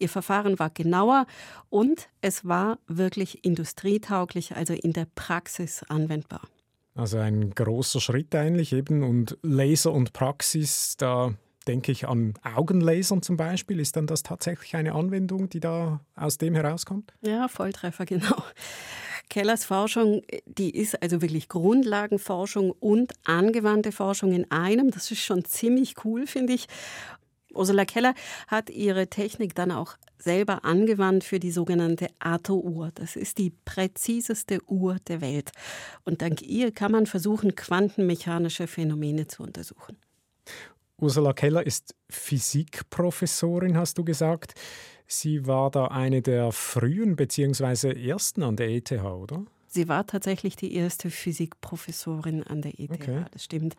Ihr 0.00 0.08
Verfahren 0.08 0.58
war 0.58 0.70
genauer 0.70 1.26
und 1.68 2.08
es 2.22 2.44
war 2.44 2.80
wirklich 2.88 3.44
industrietauglich, 3.44 4.56
also 4.56 4.74
in 4.74 4.92
der 4.92 5.06
Praxis 5.14 5.84
anwendbar. 5.84 6.42
Also 7.00 7.16
ein 7.16 7.54
großer 7.54 7.98
Schritt 7.98 8.34
eigentlich 8.34 8.74
eben 8.74 9.02
und 9.02 9.38
Laser 9.40 9.90
und 9.90 10.12
Praxis, 10.12 10.98
da 10.98 11.32
denke 11.66 11.92
ich 11.92 12.06
an 12.06 12.34
Augenlasern 12.42 13.22
zum 13.22 13.38
Beispiel. 13.38 13.80
Ist 13.80 13.96
dann 13.96 14.06
das 14.06 14.22
tatsächlich 14.22 14.76
eine 14.76 14.92
Anwendung, 14.92 15.48
die 15.48 15.60
da 15.60 16.00
aus 16.14 16.36
dem 16.36 16.54
herauskommt? 16.54 17.14
Ja, 17.22 17.48
Volltreffer, 17.48 18.04
genau. 18.06 18.36
Kellers 19.30 19.64
Forschung, 19.64 20.20
die 20.44 20.76
ist 20.76 21.02
also 21.02 21.22
wirklich 21.22 21.48
Grundlagenforschung 21.48 22.70
und 22.70 23.14
angewandte 23.24 23.92
Forschung 23.92 24.32
in 24.32 24.50
einem. 24.50 24.90
Das 24.90 25.10
ist 25.10 25.20
schon 25.20 25.46
ziemlich 25.46 26.04
cool, 26.04 26.26
finde 26.26 26.52
ich. 26.52 26.66
Ursula 27.54 27.84
Keller 27.84 28.14
hat 28.46 28.70
ihre 28.70 29.08
Technik 29.08 29.54
dann 29.54 29.70
auch 29.70 29.96
selber 30.18 30.64
angewandt 30.64 31.24
für 31.24 31.40
die 31.40 31.50
sogenannte 31.50 32.08
Ato-Uhr. 32.18 32.90
Das 32.94 33.16
ist 33.16 33.38
die 33.38 33.50
präziseste 33.64 34.60
Uhr 34.66 34.96
der 35.08 35.20
Welt. 35.20 35.50
Und 36.04 36.22
dank 36.22 36.42
ihr 36.42 36.72
kann 36.72 36.92
man 36.92 37.06
versuchen, 37.06 37.54
quantenmechanische 37.54 38.66
Phänomene 38.66 39.26
zu 39.26 39.42
untersuchen. 39.42 39.96
Ursula 40.98 41.32
Keller 41.32 41.66
ist 41.66 41.94
Physikprofessorin, 42.10 43.76
hast 43.76 43.96
du 43.96 44.04
gesagt. 44.04 44.54
Sie 45.06 45.46
war 45.46 45.70
da 45.70 45.86
eine 45.86 46.20
der 46.22 46.52
frühen 46.52 47.16
bzw. 47.16 48.08
ersten 48.08 48.42
an 48.42 48.56
der 48.56 48.68
ETH, 48.68 48.92
oder? 48.92 49.44
Sie 49.72 49.88
war 49.88 50.04
tatsächlich 50.04 50.56
die 50.56 50.74
erste 50.74 51.10
Physikprofessorin 51.10 52.42
an 52.42 52.60
der 52.60 52.78
ETH, 52.80 52.90
okay. 52.90 53.24
das 53.30 53.44
stimmt. 53.44 53.76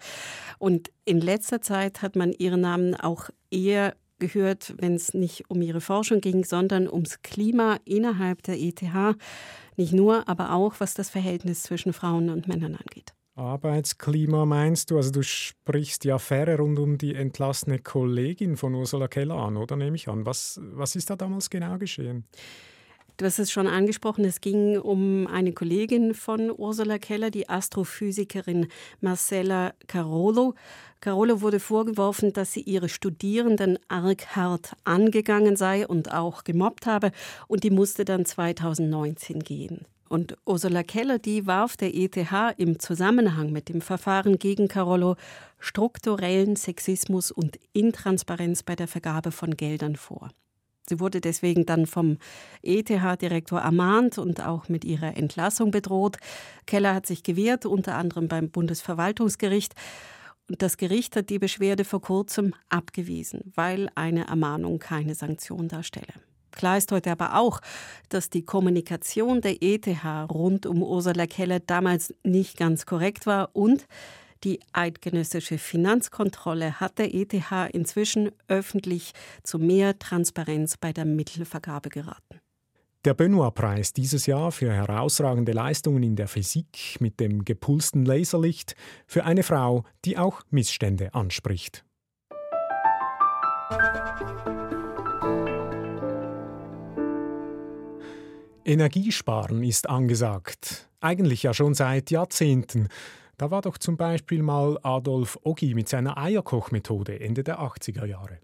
Und 0.58 0.90
in 1.04 1.20
letzter 1.20 1.62
Zeit 1.62 2.02
hat 2.02 2.16
man 2.16 2.32
ihren 2.32 2.62
Namen 2.62 2.96
auch 2.96 3.30
eher 3.50 3.96
gehört, 4.20 4.74
wenn 4.78 4.96
es 4.96 5.14
nicht 5.14 5.50
um 5.50 5.62
ihre 5.62 5.82
Forschung 5.82 6.22
ging, 6.22 6.46
sondern 6.46 6.88
ums 6.88 7.22
Klima 7.24 7.78
innerhalb 7.84 8.42
der 8.44 8.58
ETH. 8.58 8.82
Nicht 9.76 9.92
nur, 9.92 10.30
aber 10.30 10.54
auch, 10.54 10.76
was 10.80 10.94
das 10.94 11.10
Verhältnis 11.10 11.64
zwischen 11.64 11.92
Frauen 11.92 12.30
und 12.30 12.48
Männern 12.48 12.76
angeht. 12.76 13.14
Arbeitsklima 13.36 14.46
meinst 14.46 14.92
du? 14.92 14.98
Also 14.98 15.12
du 15.12 15.24
sprichst 15.24 16.04
die 16.04 16.12
Affäre 16.12 16.58
rund 16.58 16.80
um 16.80 16.98
die 16.98 17.16
entlassene 17.16 17.80
Kollegin 17.80 18.56
von 18.56 18.76
Ursula 18.76 19.08
Keller 19.08 19.36
an, 19.36 19.58
oder 19.58 19.76
nehme 19.76 19.96
ich 19.96 20.08
an? 20.08 20.26
Was, 20.26 20.60
was 20.62 20.96
ist 20.96 21.10
da 21.10 21.16
damals 21.16 21.50
genau 21.50 21.78
geschehen? 21.78 22.26
Du 23.22 23.28
hast 23.28 23.38
es 23.38 23.52
schon 23.52 23.68
angesprochen, 23.68 24.26
es 24.26 24.42
ging 24.42 24.80
um 24.80 25.28
eine 25.28 25.54
Kollegin 25.54 26.16
von 26.16 26.50
Ursula 26.50 26.98
Keller, 26.98 27.30
die 27.30 27.48
Astrophysikerin 27.48 28.66
Marcella 29.00 29.76
Carolo. 29.86 30.56
Carolo 31.02 31.42
wurde 31.42 31.60
vorgeworfen, 31.60 32.34
dass 32.34 32.52
sie 32.52 32.62
ihre 32.62 32.90
Studierenden 32.90 33.78
arg 33.90 34.36
hart 34.36 34.76
angegangen 34.86 35.56
sei 35.56 35.86
und 35.86 36.12
auch 36.12 36.44
gemobbt 36.44 36.88
habe 36.88 37.12
und 37.48 37.64
die 37.64 37.70
musste 37.70 38.06
dann 38.06 38.26
2019 38.26 39.42
gehen. 39.42 39.86
Und 40.10 40.36
Ursula 40.48 40.82
Keller, 40.82 41.20
die 41.20 41.46
warf 41.46 41.78
der 41.78 41.94
ETH 41.94 42.18
im 42.58 42.80
Zusammenhang 42.80 43.52
mit 43.52 43.70
dem 43.70 43.82
Verfahren 43.82 44.40
gegen 44.40 44.68
Carollo 44.68 45.16
strukturellen 45.60 46.56
Sexismus 46.56 47.30
und 47.30 47.60
Intransparenz 47.74 48.64
bei 48.64 48.76
der 48.76 48.88
Vergabe 48.88 49.32
von 49.32 49.56
Geldern 49.56 49.96
vor. 49.96 50.32
Sie 50.88 51.00
wurde 51.00 51.22
deswegen 51.22 51.66
dann 51.66 51.86
vom 51.86 52.18
ETH-Direktor 52.64 53.60
ermahnt 53.60 54.18
und 54.18 54.46
auch 54.46 54.68
mit 54.68 54.84
ihrer 54.84 55.16
Entlassung 55.16 55.72
bedroht. 55.72 56.18
Keller 56.66 56.94
hat 56.96 57.06
sich 57.06 57.24
gewehrt, 57.24 57.66
unter 57.66 57.96
anderem 57.96 58.28
beim 58.28 58.50
Bundesverwaltungsgericht. 58.50 59.74
Und 60.50 60.62
das 60.62 60.78
Gericht 60.78 61.16
hat 61.16 61.30
die 61.30 61.40
Beschwerde 61.40 61.86
vor 61.86 62.02
kurzem 62.02 62.54
abgewiesen, 62.68 63.52
weil 63.56 63.90
eine 63.96 64.28
Ermahnung 64.28 64.80
keine 64.80 65.16
Sanktion 65.16 65.68
darstelle. 65.68 66.14
Klar 66.52 66.78
ist 66.78 66.92
heute 66.92 67.12
aber 67.12 67.38
auch, 67.38 67.62
dass 68.10 68.30
die 68.30 68.44
Kommunikation 68.44 69.40
der 69.42 69.64
ETH 69.64 69.88
rund 70.30 70.66
um 70.66 70.84
Ursula 70.84 71.26
Keller 71.26 71.60
damals 71.62 72.14
nicht 72.24 72.58
ganz 72.58 72.86
korrekt 72.86 73.26
war 73.26 73.52
und 73.54 73.88
die 74.44 74.60
eidgenössische 74.74 75.58
Finanzkontrolle 75.58 76.80
hat 76.80 76.98
der 76.98 77.14
ETH 77.14 77.34
inzwischen 77.72 78.32
öffentlich 78.48 79.14
zu 79.44 79.60
mehr 79.60 80.00
Transparenz 80.00 80.78
bei 80.78 80.94
der 80.94 81.06
Mittelvergabe 81.06 81.90
geraten. 81.90 82.40
Der 83.04 83.16
Benoit-Preis 83.16 83.94
dieses 83.94 84.28
Jahr 84.28 84.52
für 84.52 84.72
herausragende 84.72 85.54
Leistungen 85.54 86.04
in 86.04 86.16
der 86.16 86.28
Physik 86.28 86.98
mit 87.00 87.20
dem 87.20 87.46
gepulsten 87.46 88.06
Laserlicht 88.06 88.76
für 89.08 89.26
eine 89.26 89.42
Frau, 89.42 89.86
die 90.06 90.20
auch 90.20 90.42
Missstände 90.52 91.14
anspricht. 91.16 91.84
Energiesparen 98.64 99.64
ist 99.64 99.90
angesagt. 99.90 100.88
Eigentlich 101.00 101.42
ja 101.42 101.56
schon 101.56 101.74
seit 101.74 102.12
Jahrzehnten. 102.12 102.88
Da 103.42 103.50
war 103.50 103.64
doch 103.64 103.80
zum 103.80 103.98
Beispiel 103.98 104.44
mal 104.44 104.78
Adolf 104.84 105.40
Oggi 105.42 105.74
mit 105.74 105.90
seiner 105.90 106.16
Eierkochmethode 106.16 107.20
Ende 107.20 107.44
der 107.44 107.60
80er 107.60 108.06
Jahre. 108.06 108.38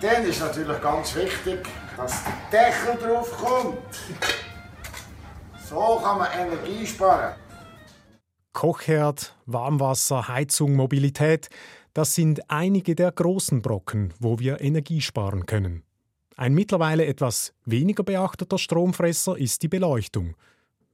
Dann 0.00 0.24
ist 0.24 0.40
natürlich 0.40 0.80
ganz 0.80 1.14
wichtig, 1.14 1.58
dass 1.94 2.24
der 2.50 2.70
Deckel 2.70 3.06
drauf 3.06 3.30
kommt. 3.32 3.76
So 5.68 6.00
kann 6.02 6.16
man 6.16 6.28
Energie 6.38 6.86
sparen. 6.86 7.34
Kochherd, 8.54 9.36
Warmwasser, 9.44 10.26
Heizung, 10.26 10.74
Mobilität, 10.74 11.50
das 11.92 12.14
sind 12.14 12.50
einige 12.50 12.94
der 12.94 13.12
großen 13.12 13.60
Brocken, 13.60 14.14
wo 14.20 14.38
wir 14.38 14.62
Energie 14.62 15.02
sparen 15.02 15.44
können. 15.44 15.82
Ein 16.38 16.54
mittlerweile 16.54 17.04
etwas 17.04 17.52
weniger 17.66 18.04
beachteter 18.04 18.56
Stromfresser 18.56 19.36
ist 19.36 19.62
die 19.62 19.68
Beleuchtung. 19.68 20.34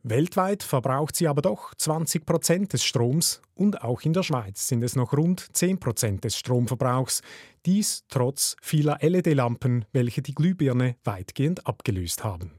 Weltweit 0.02 0.62
verbraucht 0.62 1.14
sie 1.14 1.28
aber 1.28 1.42
doch 1.42 1.74
20 1.74 2.24
Prozent 2.24 2.72
des 2.72 2.82
Stroms 2.82 3.42
und 3.54 3.82
auch 3.82 4.00
in 4.00 4.14
der 4.14 4.22
Schweiz 4.22 4.66
sind 4.66 4.82
es 4.82 4.96
noch 4.96 5.12
rund 5.12 5.54
10 5.54 5.78
Prozent 5.78 6.24
des 6.24 6.38
Stromverbrauchs. 6.38 7.20
Dies 7.66 8.04
trotz 8.08 8.56
vieler 8.62 8.98
LED-Lampen, 9.02 9.84
welche 9.92 10.22
die 10.22 10.34
Glühbirne 10.34 10.96
weitgehend 11.04 11.66
abgelöst 11.66 12.24
haben. 12.24 12.52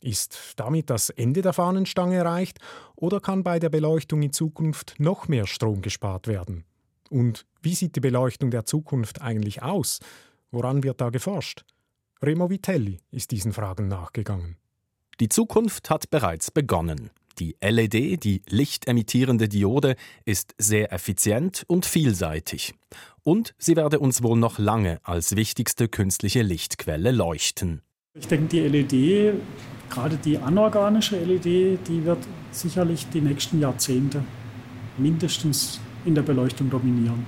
Ist 0.00 0.54
damit 0.56 0.88
das 0.88 1.10
Ende 1.10 1.42
der 1.42 1.52
Fahnenstange 1.52 2.16
erreicht 2.16 2.58
oder 2.96 3.20
kann 3.20 3.42
bei 3.42 3.58
der 3.58 3.68
Beleuchtung 3.68 4.22
in 4.22 4.32
Zukunft 4.32 4.94
noch 4.98 5.28
mehr 5.28 5.46
Strom 5.46 5.82
gespart 5.82 6.26
werden? 6.26 6.64
Und 7.10 7.44
wie 7.60 7.74
sieht 7.74 7.96
die 7.96 8.00
Beleuchtung 8.00 8.50
der 8.50 8.64
Zukunft 8.64 9.20
eigentlich 9.20 9.62
aus? 9.62 10.00
Woran 10.50 10.82
wird 10.82 11.02
da 11.02 11.10
geforscht? 11.10 11.66
Remo 12.22 12.48
Vitelli 12.48 13.00
ist 13.10 13.32
diesen 13.32 13.52
Fragen 13.52 13.88
nachgegangen. 13.88 14.56
Die 15.20 15.28
Zukunft 15.28 15.90
hat 15.90 16.08
bereits 16.08 16.50
begonnen. 16.50 17.10
Die 17.38 17.54
LED, 17.60 18.24
die 18.24 18.40
lichtemittierende 18.48 19.48
Diode, 19.48 19.96
ist 20.24 20.54
sehr 20.56 20.92
effizient 20.92 21.64
und 21.68 21.84
vielseitig. 21.84 22.72
Und 23.22 23.54
sie 23.58 23.76
werde 23.76 23.98
uns 23.98 24.22
wohl 24.22 24.38
noch 24.38 24.58
lange 24.58 24.98
als 25.02 25.36
wichtigste 25.36 25.88
künstliche 25.88 26.40
Lichtquelle 26.40 27.12
leuchten. 27.12 27.82
Ich 28.18 28.28
denke, 28.28 28.48
die 28.48 28.60
LED, 28.60 29.34
gerade 29.90 30.16
die 30.16 30.38
anorganische 30.38 31.22
LED, 31.22 31.86
die 31.86 32.04
wird 32.04 32.26
sicherlich 32.50 33.06
die 33.10 33.20
nächsten 33.20 33.60
Jahrzehnte 33.60 34.24
mindestens 34.96 35.80
in 36.06 36.14
der 36.14 36.22
Beleuchtung 36.22 36.70
dominieren. 36.70 37.26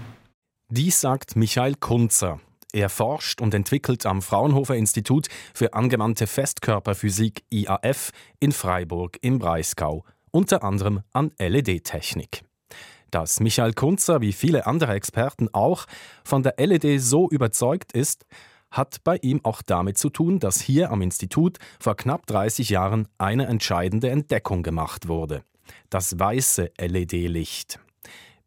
Dies 0.71 0.99
sagt 0.99 1.37
Michael 1.37 1.75
Kunzer. 1.75 2.41
Er 2.73 2.89
forscht 2.89 3.43
und 3.43 3.53
entwickelt 3.53 4.07
am 4.07 4.23
Fraunhofer 4.23 4.77
Institut 4.77 5.29
für 5.53 5.75
angewandte 5.75 6.27
Festkörperphysik 6.27 7.45
IAF 7.51 8.13
in 8.41 8.51
Freiburg 8.51 9.19
im 9.21 9.39
Breisgau, 9.39 10.05
unter 10.31 10.65
anderem 10.65 11.03
an 11.13 11.33
LED-Technik. 11.39 12.43
Dass 13.11 13.41
Michael 13.41 13.75
Kunzer 13.75 14.23
wie 14.23 14.33
viele 14.33 14.65
andere 14.67 14.95
Experten 14.95 15.51
auch 15.53 15.85
von 16.25 16.43
der 16.43 16.55
LED 16.57 16.99
so 16.99 17.29
überzeugt 17.29 17.93
ist, 17.93 18.25
hat 18.71 19.05
bei 19.05 19.19
ihm 19.21 19.41
auch 19.45 19.61
damit 19.61 19.99
zu 19.99 20.09
tun, 20.09 20.41
dass 20.41 20.63
hier 20.63 20.91
am 20.91 21.03
Institut 21.03 21.59
vor 21.79 21.95
knapp 21.95 22.27
30 22.27 22.71
Jahren 22.71 23.07
eine 23.19 23.49
entscheidende 23.49 24.09
Entdeckung 24.09 24.63
gemacht 24.63 25.09
wurde. 25.09 25.43
Das 25.91 26.19
weiße 26.19 26.71
LED-Licht. 26.81 27.79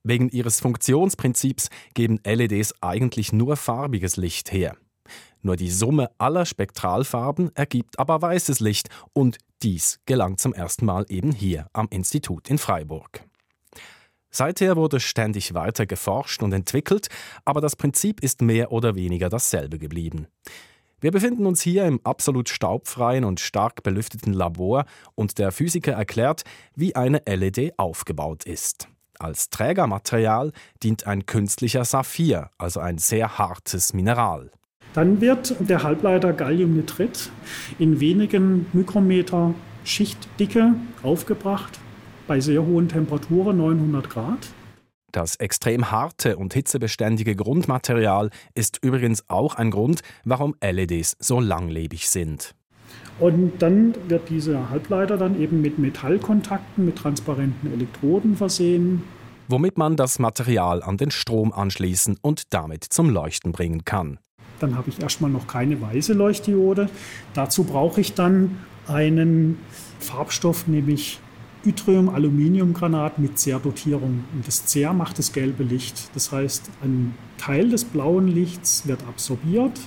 Wegen 0.08 0.30
ihres 0.30 0.60
Funktionsprinzips 0.60 1.70
geben 1.96 2.20
LEDs 2.24 2.76
eigentlich 2.80 3.34
nur 3.34 3.58
farbiges 3.58 4.18
Licht 4.18 4.52
her. 4.52 4.78
Nur 5.42 5.56
die 5.56 5.72
Summe 5.72 6.12
aller 6.20 6.46
Spektralfarben 6.46 7.50
ergibt 7.56 7.98
aber 7.98 8.22
weißes 8.22 8.60
Licht 8.60 8.90
und 9.14 9.40
dies 9.64 10.00
gelangt 10.06 10.40
zum 10.40 10.54
ersten 10.54 10.86
Mal 10.86 11.06
eben 11.10 11.32
hier 11.32 11.68
am 11.74 11.88
Institut 11.90 12.50
in 12.50 12.60
Freiburg. 12.60 13.24
Seither 14.30 14.76
wurde 14.76 15.00
ständig 15.00 15.56
weiter 15.56 15.88
geforscht 15.88 16.44
und 16.44 16.54
entwickelt, 16.54 17.08
aber 17.44 17.60
das 17.60 17.76
Prinzip 17.76 18.22
ist 18.22 18.44
mehr 18.44 18.72
oder 18.72 18.94
weniger 18.94 19.30
dasselbe 19.30 19.80
geblieben. 19.80 20.28
Wir 21.02 21.12
befinden 21.12 21.48
uns 21.48 21.64
hier 21.64 21.86
im 21.86 22.00
absolut 22.04 22.50
staubfreien 22.50 23.24
und 23.24 23.40
stark 23.40 23.82
belüfteten 23.82 24.34
Labor 24.34 24.86
und 25.16 25.40
der 25.40 25.52
Physiker 25.52 25.94
erklärt, 25.94 26.44
wie 26.76 26.96
eine 26.96 27.24
LED 27.26 27.74
aufgebaut 27.78 28.44
ist. 28.44 28.88
Als 29.20 29.50
Trägermaterial 29.50 30.52
dient 30.84 31.08
ein 31.08 31.26
künstlicher 31.26 31.86
Saphir, 31.86 32.50
also 32.58 32.80
ein 32.80 32.98
sehr 32.98 33.38
hartes 33.38 33.94
Mineral. 33.94 34.52
Dann 34.94 35.20
wird 35.20 35.56
der 35.60 35.84
Halbleiter 35.84 36.32
Galliumnitrit 36.32 37.30
in 37.80 38.00
wenigen 38.00 38.68
Mikrometer 38.72 39.54
Schichtdicke 39.84 40.74
aufgebracht 41.04 41.80
bei 42.28 42.40
sehr 42.40 42.66
hohen 42.66 42.88
Temperaturen, 42.88 43.58
900 43.58 44.10
Grad. 44.10 44.48
Das 45.12 45.38
extrem 45.38 45.92
harte 45.92 46.38
und 46.38 46.54
hitzebeständige 46.54 47.36
Grundmaterial 47.36 48.32
ist 48.54 48.80
übrigens 48.84 49.30
auch 49.30 49.56
ein 49.56 49.72
Grund, 49.72 50.02
warum 50.26 50.56
LEDs 50.62 51.16
so 51.20 51.40
langlebig 51.40 52.10
sind. 52.10 52.54
Und 53.20 53.54
dann 53.60 53.96
wird 54.10 54.30
dieser 54.30 54.70
Halbleiter 54.70 55.18
dann 55.18 55.40
eben 55.40 55.62
mit 55.62 55.80
Metallkontakten, 55.80 56.86
mit 56.86 56.98
transparenten 56.98 57.72
Elektroden 57.72 58.36
versehen. 58.36 59.04
Womit 59.48 59.78
man 59.78 59.96
das 59.96 60.20
Material 60.20 60.84
an 60.84 60.98
den 60.98 61.12
Strom 61.12 61.54
anschließen 61.54 62.18
und 62.22 62.54
damit 62.54 62.84
zum 62.84 63.10
Leuchten 63.10 63.52
bringen 63.52 63.86
kann. 63.86 64.20
Dann 64.60 64.76
habe 64.76 64.90
ich 64.90 65.02
erstmal 65.02 65.32
noch 65.32 65.48
keine 65.48 65.80
weiße 65.82 66.14
Leuchtdiode. 66.14 66.90
Dazu 67.34 67.64
brauche 67.64 68.02
ich 68.02 68.14
dann 68.14 68.58
einen 68.88 69.60
Farbstoff, 70.00 70.68
nämlich 70.68 71.20
Yttrium-Aluminiumgranat 71.66 73.20
mit 73.20 73.40
Zerdotierung. 73.40 74.24
Und 74.34 74.48
das 74.48 74.66
Zer 74.66 74.94
macht 74.94 75.20
das 75.20 75.32
gelbe 75.32 75.64
Licht. 75.64 76.10
Das 76.16 76.32
heißt, 76.32 76.70
ein 76.84 77.14
Teil 77.38 77.70
des 77.70 77.86
blauen 77.86 78.28
Lichts 78.28 78.88
wird 78.88 79.04
absorbiert 79.08 79.80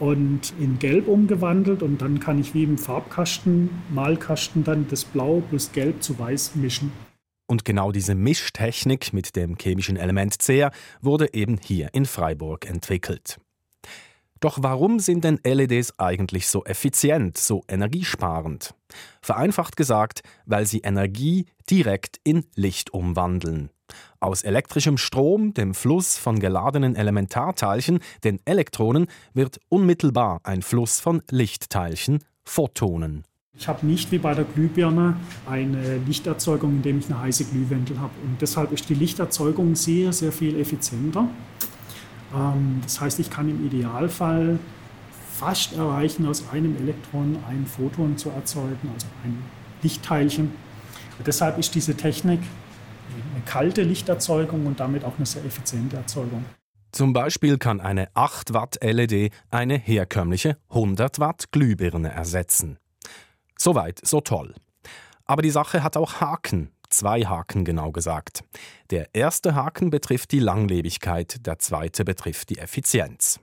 und 0.00 0.52
in 0.58 0.78
Gelb 0.78 1.06
umgewandelt 1.06 1.82
und 1.82 2.02
dann 2.02 2.18
kann 2.18 2.40
ich 2.40 2.54
wie 2.54 2.64
im 2.64 2.78
Farbkasten, 2.78 3.70
Malkasten 3.90 4.64
dann 4.64 4.88
das 4.88 5.04
Blau 5.04 5.42
plus 5.48 5.70
Gelb 5.72 6.02
zu 6.02 6.18
Weiß 6.18 6.56
mischen. 6.56 6.90
Und 7.46 7.64
genau 7.64 7.92
diese 7.92 8.14
Mischtechnik 8.14 9.12
mit 9.12 9.36
dem 9.36 9.56
chemischen 9.56 9.96
Element 9.96 10.40
Cer 10.40 10.70
wurde 11.00 11.34
eben 11.34 11.58
hier 11.62 11.90
in 11.92 12.06
Freiburg 12.06 12.68
entwickelt. 12.68 13.38
Doch 14.40 14.58
warum 14.62 15.00
sind 15.00 15.24
denn 15.24 15.38
LEDs 15.44 15.98
eigentlich 15.98 16.48
so 16.48 16.64
effizient, 16.64 17.36
so 17.36 17.62
energiesparend? 17.68 18.74
Vereinfacht 19.20 19.76
gesagt, 19.76 20.22
weil 20.46 20.66
sie 20.66 20.78
Energie 20.78 21.46
direkt 21.68 22.20
in 22.24 22.46
Licht 22.54 22.94
umwandeln. 22.94 23.70
Aus 24.22 24.42
elektrischem 24.42 24.98
Strom, 24.98 25.54
dem 25.54 25.72
Fluss 25.72 26.18
von 26.18 26.40
geladenen 26.40 26.94
Elementarteilchen, 26.94 28.00
den 28.22 28.38
Elektronen, 28.44 29.06
wird 29.32 29.58
unmittelbar 29.70 30.40
ein 30.44 30.60
Fluss 30.60 31.00
von 31.00 31.22
Lichtteilchen, 31.30 32.22
Photonen. 32.44 33.24
Ich 33.56 33.66
habe 33.66 33.86
nicht 33.86 34.12
wie 34.12 34.18
bei 34.18 34.34
der 34.34 34.44
Glühbirne 34.44 35.16
eine 35.48 35.96
Lichterzeugung, 36.06 36.70
indem 36.72 36.98
ich 36.98 37.06
eine 37.06 37.18
heiße 37.18 37.46
Glühwendel 37.46 37.98
habe. 37.98 38.12
Und 38.22 38.42
deshalb 38.42 38.72
ist 38.72 38.90
die 38.90 38.94
Lichterzeugung 38.94 39.74
sehr, 39.74 40.12
sehr 40.12 40.32
viel 40.32 40.60
effizienter. 40.60 41.26
Ähm, 42.34 42.80
das 42.82 43.00
heißt, 43.00 43.20
ich 43.20 43.30
kann 43.30 43.48
im 43.48 43.64
Idealfall 43.64 44.58
fast 45.32 45.72
erreichen, 45.72 46.26
aus 46.26 46.44
einem 46.52 46.76
Elektron 46.76 47.38
ein 47.48 47.64
Photon 47.64 48.18
zu 48.18 48.28
erzeugen, 48.28 48.90
also 48.92 49.06
ein 49.24 49.42
Lichtteilchen. 49.82 50.52
Deshalb 51.24 51.56
ist 51.58 51.74
diese 51.74 51.96
Technik 51.96 52.40
eine 53.12 53.44
kalte 53.44 53.82
Lichterzeugung 53.82 54.66
und 54.66 54.80
damit 54.80 55.04
auch 55.04 55.16
eine 55.16 55.26
sehr 55.26 55.44
effiziente 55.44 55.96
Erzeugung. 55.96 56.44
Zum 56.92 57.12
Beispiel 57.12 57.58
kann 57.58 57.80
eine 57.80 58.08
8 58.14 58.52
Watt 58.52 58.78
LED 58.82 59.32
eine 59.50 59.78
herkömmliche 59.78 60.56
100 60.70 61.20
Watt 61.20 61.52
Glühbirne 61.52 62.10
ersetzen. 62.10 62.78
Soweit, 63.56 64.00
so 64.04 64.20
toll. 64.20 64.54
Aber 65.24 65.42
die 65.42 65.50
Sache 65.50 65.82
hat 65.82 65.96
auch 65.96 66.20
Haken. 66.20 66.72
Zwei 66.88 67.22
Haken 67.22 67.64
genau 67.64 67.92
gesagt. 67.92 68.42
Der 68.90 69.14
erste 69.14 69.54
Haken 69.54 69.90
betrifft 69.90 70.32
die 70.32 70.40
Langlebigkeit, 70.40 71.46
der 71.46 71.60
zweite 71.60 72.04
betrifft 72.04 72.50
die 72.50 72.58
Effizienz. 72.58 73.38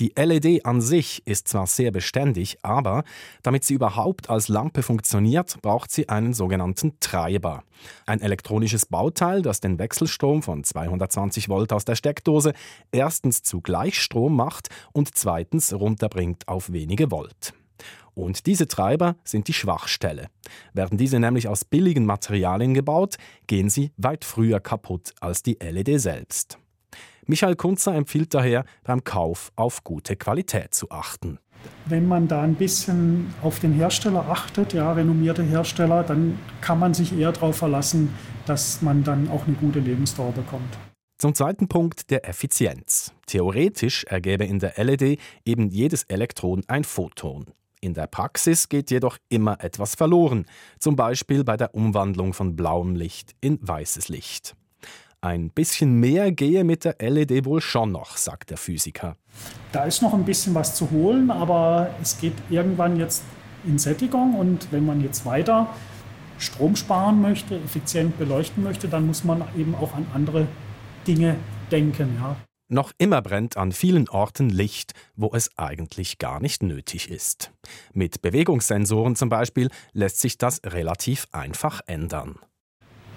Die 0.00 0.14
LED 0.16 0.64
an 0.64 0.80
sich 0.80 1.22
ist 1.26 1.46
zwar 1.48 1.66
sehr 1.66 1.90
beständig, 1.90 2.56
aber 2.62 3.04
damit 3.42 3.64
sie 3.64 3.74
überhaupt 3.74 4.30
als 4.30 4.48
Lampe 4.48 4.82
funktioniert, 4.82 5.60
braucht 5.60 5.90
sie 5.90 6.08
einen 6.08 6.32
sogenannten 6.32 6.98
Treiber. 7.00 7.64
Ein 8.06 8.22
elektronisches 8.22 8.86
Bauteil, 8.86 9.42
das 9.42 9.60
den 9.60 9.78
Wechselstrom 9.78 10.42
von 10.42 10.64
220 10.64 11.50
Volt 11.50 11.74
aus 11.74 11.84
der 11.84 11.96
Steckdose 11.96 12.54
erstens 12.92 13.42
zu 13.42 13.60
Gleichstrom 13.60 14.34
macht 14.34 14.70
und 14.92 15.14
zweitens 15.14 15.74
runterbringt 15.74 16.48
auf 16.48 16.72
wenige 16.72 17.10
Volt. 17.10 17.52
Und 18.14 18.46
diese 18.46 18.68
Treiber 18.68 19.16
sind 19.22 19.48
die 19.48 19.52
Schwachstelle. 19.52 20.28
Werden 20.72 20.96
diese 20.96 21.20
nämlich 21.20 21.46
aus 21.46 21.66
billigen 21.66 22.06
Materialien 22.06 22.72
gebaut, 22.72 23.16
gehen 23.46 23.68
sie 23.68 23.92
weit 23.98 24.24
früher 24.24 24.60
kaputt 24.60 25.12
als 25.20 25.42
die 25.42 25.58
LED 25.60 26.00
selbst. 26.00 26.59
Michael 27.30 27.54
Kunzer 27.54 27.94
empfiehlt 27.94 28.34
daher, 28.34 28.64
beim 28.82 29.04
Kauf 29.04 29.52
auf 29.54 29.84
gute 29.84 30.16
Qualität 30.16 30.74
zu 30.74 30.90
achten. 30.90 31.38
Wenn 31.86 32.08
man 32.08 32.26
da 32.26 32.42
ein 32.42 32.56
bisschen 32.56 33.32
auf 33.40 33.60
den 33.60 33.72
Hersteller 33.72 34.28
achtet, 34.28 34.72
ja, 34.72 34.92
renommierte 34.92 35.44
Hersteller, 35.44 36.02
dann 36.02 36.40
kann 36.60 36.80
man 36.80 36.92
sich 36.92 37.16
eher 37.16 37.30
darauf 37.30 37.58
verlassen, 37.58 38.12
dass 38.46 38.82
man 38.82 39.04
dann 39.04 39.30
auch 39.30 39.46
eine 39.46 39.54
gute 39.54 39.78
Lebensdauer 39.78 40.32
bekommt. 40.32 40.76
Zum 41.18 41.32
zweiten 41.36 41.68
Punkt 41.68 42.10
der 42.10 42.28
Effizienz. 42.28 43.12
Theoretisch 43.26 44.02
ergäbe 44.04 44.44
in 44.44 44.58
der 44.58 44.72
LED 44.82 45.20
eben 45.44 45.68
jedes 45.68 46.02
Elektron 46.02 46.64
ein 46.66 46.82
Photon. 46.82 47.44
In 47.80 47.94
der 47.94 48.08
Praxis 48.08 48.68
geht 48.68 48.90
jedoch 48.90 49.18
immer 49.28 49.62
etwas 49.62 49.94
verloren, 49.94 50.46
zum 50.80 50.96
Beispiel 50.96 51.44
bei 51.44 51.56
der 51.56 51.76
Umwandlung 51.76 52.32
von 52.32 52.56
blauem 52.56 52.96
Licht 52.96 53.36
in 53.40 53.60
weißes 53.62 54.08
Licht. 54.08 54.56
Ein 55.22 55.50
bisschen 55.50 56.00
mehr 56.00 56.32
gehe 56.32 56.64
mit 56.64 56.84
der 56.84 56.96
LED 56.98 57.44
wohl 57.44 57.60
schon 57.60 57.92
noch, 57.92 58.16
sagt 58.16 58.48
der 58.48 58.56
Physiker. 58.56 59.16
Da 59.70 59.84
ist 59.84 60.00
noch 60.00 60.14
ein 60.14 60.24
bisschen 60.24 60.54
was 60.54 60.74
zu 60.74 60.90
holen, 60.90 61.30
aber 61.30 61.94
es 62.00 62.18
geht 62.18 62.32
irgendwann 62.48 62.98
jetzt 62.98 63.22
in 63.66 63.78
Sättigung 63.78 64.34
und 64.34 64.72
wenn 64.72 64.86
man 64.86 65.02
jetzt 65.02 65.26
weiter 65.26 65.68
Strom 66.38 66.74
sparen 66.74 67.20
möchte, 67.20 67.56
effizient 67.56 68.18
beleuchten 68.18 68.62
möchte, 68.62 68.88
dann 68.88 69.06
muss 69.06 69.22
man 69.22 69.44
eben 69.58 69.74
auch 69.74 69.94
an 69.94 70.06
andere 70.14 70.48
Dinge 71.06 71.36
denken. 71.70 72.16
Ja. 72.18 72.36
Noch 72.68 72.92
immer 72.96 73.20
brennt 73.20 73.58
an 73.58 73.72
vielen 73.72 74.08
Orten 74.08 74.48
Licht, 74.48 74.94
wo 75.16 75.32
es 75.34 75.50
eigentlich 75.58 76.16
gar 76.16 76.40
nicht 76.40 76.62
nötig 76.62 77.10
ist. 77.10 77.52
Mit 77.92 78.22
Bewegungssensoren 78.22 79.16
zum 79.16 79.28
Beispiel 79.28 79.68
lässt 79.92 80.20
sich 80.20 80.38
das 80.38 80.62
relativ 80.64 81.26
einfach 81.32 81.82
ändern 81.86 82.38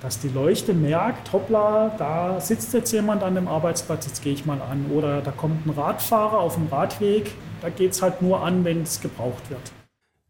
dass 0.03 0.19
die 0.19 0.27
Leuchte 0.27 0.74
merkt, 0.74 1.31
hoppla, 1.31 1.95
da 1.98 2.39
sitzt 2.41 2.74
jetzt 2.74 2.91
jemand 2.91 3.24
an 3.24 3.36
dem 3.36 3.48
Arbeitsplatz, 3.48 4.05
jetzt 4.05 4.22
gehe 4.22 4.33
ich 4.33 4.45
mal 4.45 4.62
an. 4.62 4.91
Oder 4.91 5.22
da 5.22 5.31
kommt 5.31 5.65
ein 5.65 5.69
Radfahrer 5.69 6.39
auf 6.39 6.55
dem 6.55 6.67
Radweg, 6.67 7.31
da 7.62 7.69
geht 7.69 7.93
es 7.93 8.01
halt 8.01 8.22
nur 8.22 8.43
an, 8.43 8.65
wenn 8.65 8.81
es 8.81 9.00
gebraucht 9.00 9.50
wird. 9.50 9.72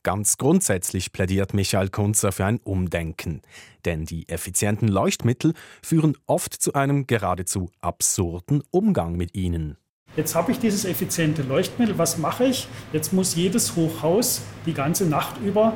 Ganz 0.04 0.38
grundsätzlich 0.38 1.12
plädiert 1.12 1.56
Michael 1.56 1.90
Kunzer 1.90 2.32
für 2.32 2.46
ein 2.46 2.60
Umdenken. 2.60 3.42
Denn 3.84 4.06
die 4.06 4.30
effizienten 4.30 4.90
Leuchtmittel 4.90 5.54
führen 5.82 6.18
oft 6.28 6.54
zu 6.54 6.74
einem 6.74 7.08
geradezu 7.08 7.72
absurden 7.82 8.62
Umgang 8.70 9.16
mit 9.16 9.34
ihnen. 9.34 9.78
Jetzt 10.16 10.36
habe 10.36 10.52
ich 10.52 10.60
dieses 10.60 10.86
effiziente 10.86 11.42
Leuchtmittel, 11.42 11.98
was 11.98 12.20
mache 12.20 12.46
ich? 12.46 12.68
Jetzt 12.92 13.12
muss 13.12 13.34
jedes 13.34 13.76
Hochhaus 13.76 14.44
die 14.68 14.74
ganze 14.74 15.08
Nacht 15.08 15.42
über 15.42 15.74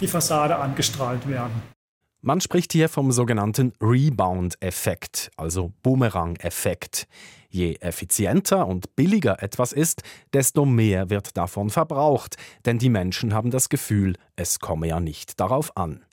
die 0.00 0.06
Fassade 0.06 0.56
angestrahlt 0.56 1.26
werden. 1.26 1.79
Man 2.22 2.42
spricht 2.42 2.72
hier 2.72 2.90
vom 2.90 3.12
sogenannten 3.12 3.72
Rebound-Effekt, 3.80 5.30
also 5.38 5.72
Boomerang-Effekt. 5.82 7.08
Je 7.48 7.76
effizienter 7.80 8.66
und 8.66 8.94
billiger 8.94 9.42
etwas 9.42 9.72
ist, 9.72 10.02
desto 10.34 10.66
mehr 10.66 11.08
wird 11.08 11.38
davon 11.38 11.70
verbraucht, 11.70 12.36
denn 12.66 12.78
die 12.78 12.90
Menschen 12.90 13.32
haben 13.32 13.50
das 13.50 13.70
Gefühl, 13.70 14.16
es 14.36 14.58
komme 14.60 14.88
ja 14.88 15.00
nicht 15.00 15.40
darauf 15.40 15.74
an. 15.78 16.04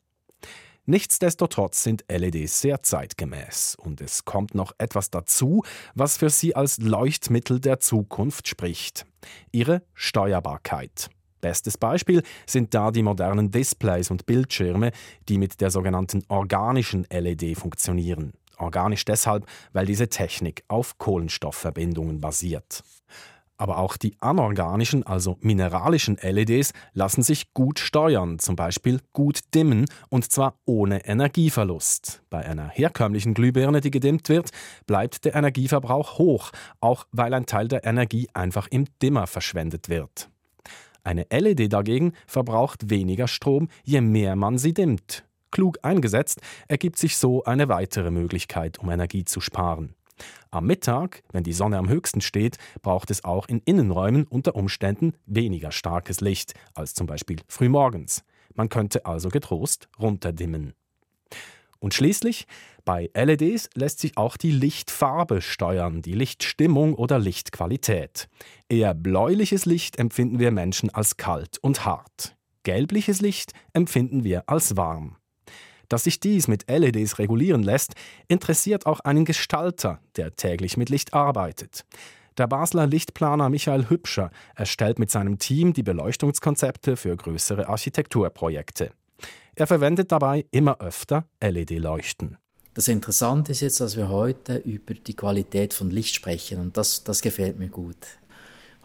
Nichtsdestotrotz 0.86 1.84
sind 1.84 2.06
LEDs 2.08 2.62
sehr 2.62 2.82
zeitgemäß 2.82 3.76
und 3.76 4.00
es 4.00 4.24
kommt 4.24 4.56
noch 4.56 4.72
etwas 4.78 5.10
dazu, 5.10 5.66
was 5.94 6.16
für 6.16 6.30
sie 6.30 6.56
als 6.56 6.78
Leuchtmittel 6.78 7.60
der 7.60 7.82
Zukunft 7.82 8.48
spricht. 8.48 9.06
Ihre 9.52 9.82
Steuerbarkeit. 9.94 11.10
Bestes 11.42 11.78
Beispiel 11.78 12.24
sind 12.46 12.74
da 12.74 12.92
die 12.92 13.04
modernen 13.04 13.52
Displays 13.52 14.12
und 14.12 14.26
Bildschirme, 14.26 14.92
die 15.30 15.38
mit 15.38 15.62
der 15.62 15.72
sogenannten 15.72 16.24
organischen 16.28 17.06
LED 17.12 17.58
funktionieren. 17.58 18.34
Organisch 18.58 19.06
deshalb, 19.06 19.46
weil 19.74 19.86
diese 19.86 20.10
Technik 20.10 20.64
auf 20.68 20.98
Kohlenstoffverbindungen 20.98 22.20
basiert. 22.20 22.84
Aber 23.60 23.80
auch 23.80 23.98
die 23.98 24.16
anorganischen, 24.20 25.04
also 25.06 25.38
mineralischen 25.42 26.18
LEDs 26.22 26.74
lassen 26.94 27.24
sich 27.24 27.54
gut 27.56 27.80
steuern, 27.80 28.38
zum 28.38 28.56
Beispiel 28.56 29.00
gut 29.14 29.40
dimmen 29.56 29.86
und 30.10 30.32
zwar 30.32 30.60
ohne 30.66 31.06
Energieverlust. 31.06 32.22
Bei 32.30 32.46
einer 32.46 32.70
herkömmlichen 32.70 33.34
Glühbirne, 33.34 33.82
die 33.82 33.90
gedimmt 33.92 34.30
wird, 34.30 34.52
bleibt 34.86 35.26
der 35.26 35.34
Energieverbrauch 35.34 36.20
hoch, 36.20 36.52
auch 36.82 37.06
weil 37.12 37.34
ein 37.34 37.48
Teil 37.48 37.68
der 37.68 37.84
Energie 37.84 38.28
einfach 38.34 38.68
im 38.68 38.86
Dimmer 39.02 39.26
verschwendet 39.26 39.90
wird. 39.90 40.30
Eine 41.08 41.26
LED 41.32 41.72
dagegen 41.72 42.12
verbraucht 42.26 42.90
weniger 42.90 43.30
Strom, 43.30 43.70
je 43.86 44.02
mehr 44.02 44.36
man 44.36 44.58
sie 44.58 44.74
dimmt. 44.74 45.24
Klug 45.52 45.80
eingesetzt 45.82 46.42
ergibt 46.68 46.98
sich 46.98 47.16
so 47.16 47.46
eine 47.46 47.70
weitere 47.70 48.12
Möglichkeit, 48.12 48.78
um 48.80 48.90
Energie 48.90 49.24
zu 49.24 49.40
sparen. 49.40 49.96
Am 50.52 50.68
Mittag, 50.68 51.24
wenn 51.32 51.46
die 51.46 51.54
Sonne 51.54 51.78
am 51.78 51.88
höchsten 51.88 52.20
steht, 52.20 52.58
braucht 52.82 53.10
es 53.10 53.24
auch 53.24 53.48
in 53.48 53.62
Innenräumen 53.64 54.28
unter 54.28 54.58
Umständen 54.58 55.14
weniger 55.26 55.72
starkes 55.72 56.20
Licht 56.20 56.56
als 56.74 56.94
zum 56.94 57.08
Beispiel 57.08 57.38
frühmorgens. 57.48 58.26
Man 58.54 58.68
könnte 58.68 59.06
also 59.06 59.30
getrost 59.30 59.88
runterdimmen. 59.98 60.74
Und 61.80 61.94
schließlich, 61.94 62.48
bei 62.88 63.12
LEDs 63.14 63.70
lässt 63.76 64.00
sich 64.00 64.16
auch 64.16 64.38
die 64.38 64.50
Lichtfarbe 64.50 65.42
steuern, 65.42 66.02
die 66.02 66.14
Lichtstimmung 66.14 66.94
oder 66.94 67.20
Lichtqualität. 67.20 68.30
Eher 68.70 68.94
bläuliches 68.94 69.66
Licht 69.66 70.00
empfinden 70.00 70.40
wir 70.40 70.52
Menschen 70.52 70.90
als 70.90 71.18
kalt 71.18 71.58
und 71.58 71.84
hart. 71.84 72.38
Gelbliches 72.64 73.20
Licht 73.20 73.52
empfinden 73.74 74.24
wir 74.24 74.48
als 74.48 74.78
warm. 74.78 75.18
Dass 75.90 76.06
sich 76.06 76.22
dies 76.22 76.48
mit 76.48 76.70
LEDs 76.70 77.20
regulieren 77.20 77.62
lässt, 77.62 77.96
interessiert 78.30 78.86
auch 78.86 79.02
einen 79.02 79.26
Gestalter, 79.26 80.00
der 80.16 80.38
täglich 80.38 80.78
mit 80.78 80.90
Licht 80.90 81.14
arbeitet. 81.14 81.84
Der 82.38 82.48
Basler 82.48 82.88
Lichtplaner 82.88 83.50
Michael 83.50 83.90
Hübscher 83.90 84.32
erstellt 84.56 84.98
mit 84.98 85.12
seinem 85.12 85.40
Team 85.40 85.74
die 85.74 85.84
Beleuchtungskonzepte 85.84 86.96
für 86.96 87.18
größere 87.18 87.68
Architekturprojekte. 87.68 88.92
Er 89.56 89.68
verwendet 89.68 90.14
dabei 90.14 90.46
immer 90.52 90.80
öfter 90.80 91.26
LED-Leuchten. 91.42 92.38
Das 92.78 92.88
Interessante 92.90 93.54
ist 93.54 93.62
jetzt, 93.62 93.80
dass 93.80 93.98
wir 93.98 94.08
heute 94.08 94.58
über 94.58 94.94
die 94.94 95.16
Qualität 95.16 95.74
von 95.74 95.90
Licht 95.90 96.14
sprechen 96.14 96.60
und 96.60 96.78
das, 96.78 97.04
das 97.04 97.24
gefällt 97.24 97.58
mir 97.58 97.70
gut. 97.70 97.98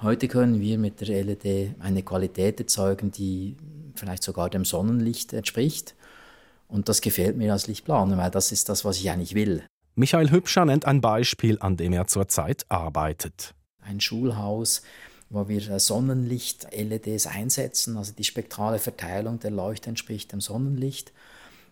Heute 0.01 0.29
können 0.29 0.63
wir 0.63 0.79
mit 0.79 1.03
der 1.03 1.23
LED 1.23 1.75
eine 1.79 2.03
Qualität 2.03 2.59
erzeugen, 2.59 3.11
die 3.11 3.55
vielleicht 3.95 4.23
sogar 4.23 4.49
dem 4.49 4.65
Sonnenlicht 4.65 5.35
entspricht. 5.35 5.95
Und 6.69 6.89
das 6.89 7.03
gefällt 7.03 7.37
mir 7.37 7.53
als 7.53 7.67
Lichtplaner, 7.67 8.17
weil 8.17 8.31
das 8.31 8.51
ist 8.51 8.71
das, 8.71 8.87
was 8.87 8.97
ich 8.97 9.11
eigentlich 9.11 9.35
will. 9.35 9.63
Michael 9.95 10.31
Hübscher 10.31 10.65
nennt 10.65 10.87
ein 10.87 11.03
Beispiel, 11.03 11.59
an 11.61 11.77
dem 11.77 11.93
er 11.93 12.07
zurzeit 12.07 12.65
arbeitet. 12.71 13.55
Ein 13.83 14.01
Schulhaus 14.01 14.81
wo 15.33 15.49
wir 15.49 15.81
Sonnenlicht-LEDs 15.81 17.27
einsetzen, 17.27 17.97
also 17.97 18.13
die 18.13 18.25
spektrale 18.25 18.79
Verteilung 18.79 19.41
der 19.41 19.51
Leuchte 19.51 19.89
entspricht 19.89 20.31
dem 20.33 20.43
Sonnenlicht. 20.43 21.13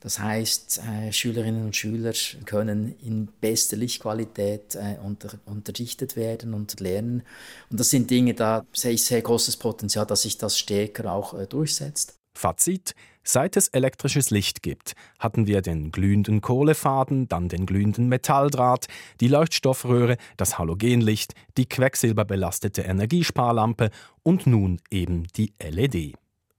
Das 0.01 0.19
heißt, 0.19 0.81
äh, 0.89 1.13
Schülerinnen 1.13 1.67
und 1.67 1.77
Schüler 1.77 2.13
können 2.47 2.97
in 3.01 3.27
bester 3.41 3.77
Lichtqualität 3.77 4.75
äh, 4.75 4.97
unter, 5.05 5.39
unterrichtet 5.45 6.17
werden 6.17 6.55
und 6.55 6.81
lernen. 6.81 7.23
Und 7.71 7.79
das 7.79 7.91
sind 7.91 8.11
Dinge, 8.11 8.33
da 8.33 8.65
sehe 8.73 8.93
ich 8.93 9.05
sehr 9.05 9.21
großes 9.21 9.59
Potenzial, 9.59 10.07
dass 10.07 10.23
sich 10.23 10.39
das 10.39 10.59
stärker 10.59 11.13
auch 11.13 11.35
äh, 11.35 11.47
durchsetzt. 11.47 12.15
Fazit: 12.35 12.95
Seit 13.23 13.59
es 13.59 13.69
elektrisches 13.69 14.31
Licht 14.31 14.63
gibt, 14.63 14.95
hatten 15.19 15.47
wir 15.47 15.61
den 15.61 15.93
glühenden 15.93 16.41
Kohlefaden, 16.41 17.29
dann 17.29 17.51
den 17.51 17.67
glühenden 17.67 18.09
Metalldraht, 18.09 18.87
die 19.21 19.29
Leuchtstoffröhre, 19.29 20.17
das 20.39 20.59
Halogenlicht, 20.59 21.35
die 21.59 21.67
quecksilberbelastete 21.67 22.83
Energiesparlampe 22.83 23.91
und 24.23 24.47
nun 24.47 24.81
eben 24.91 25.27
die 25.37 25.53
LED. 25.63 26.15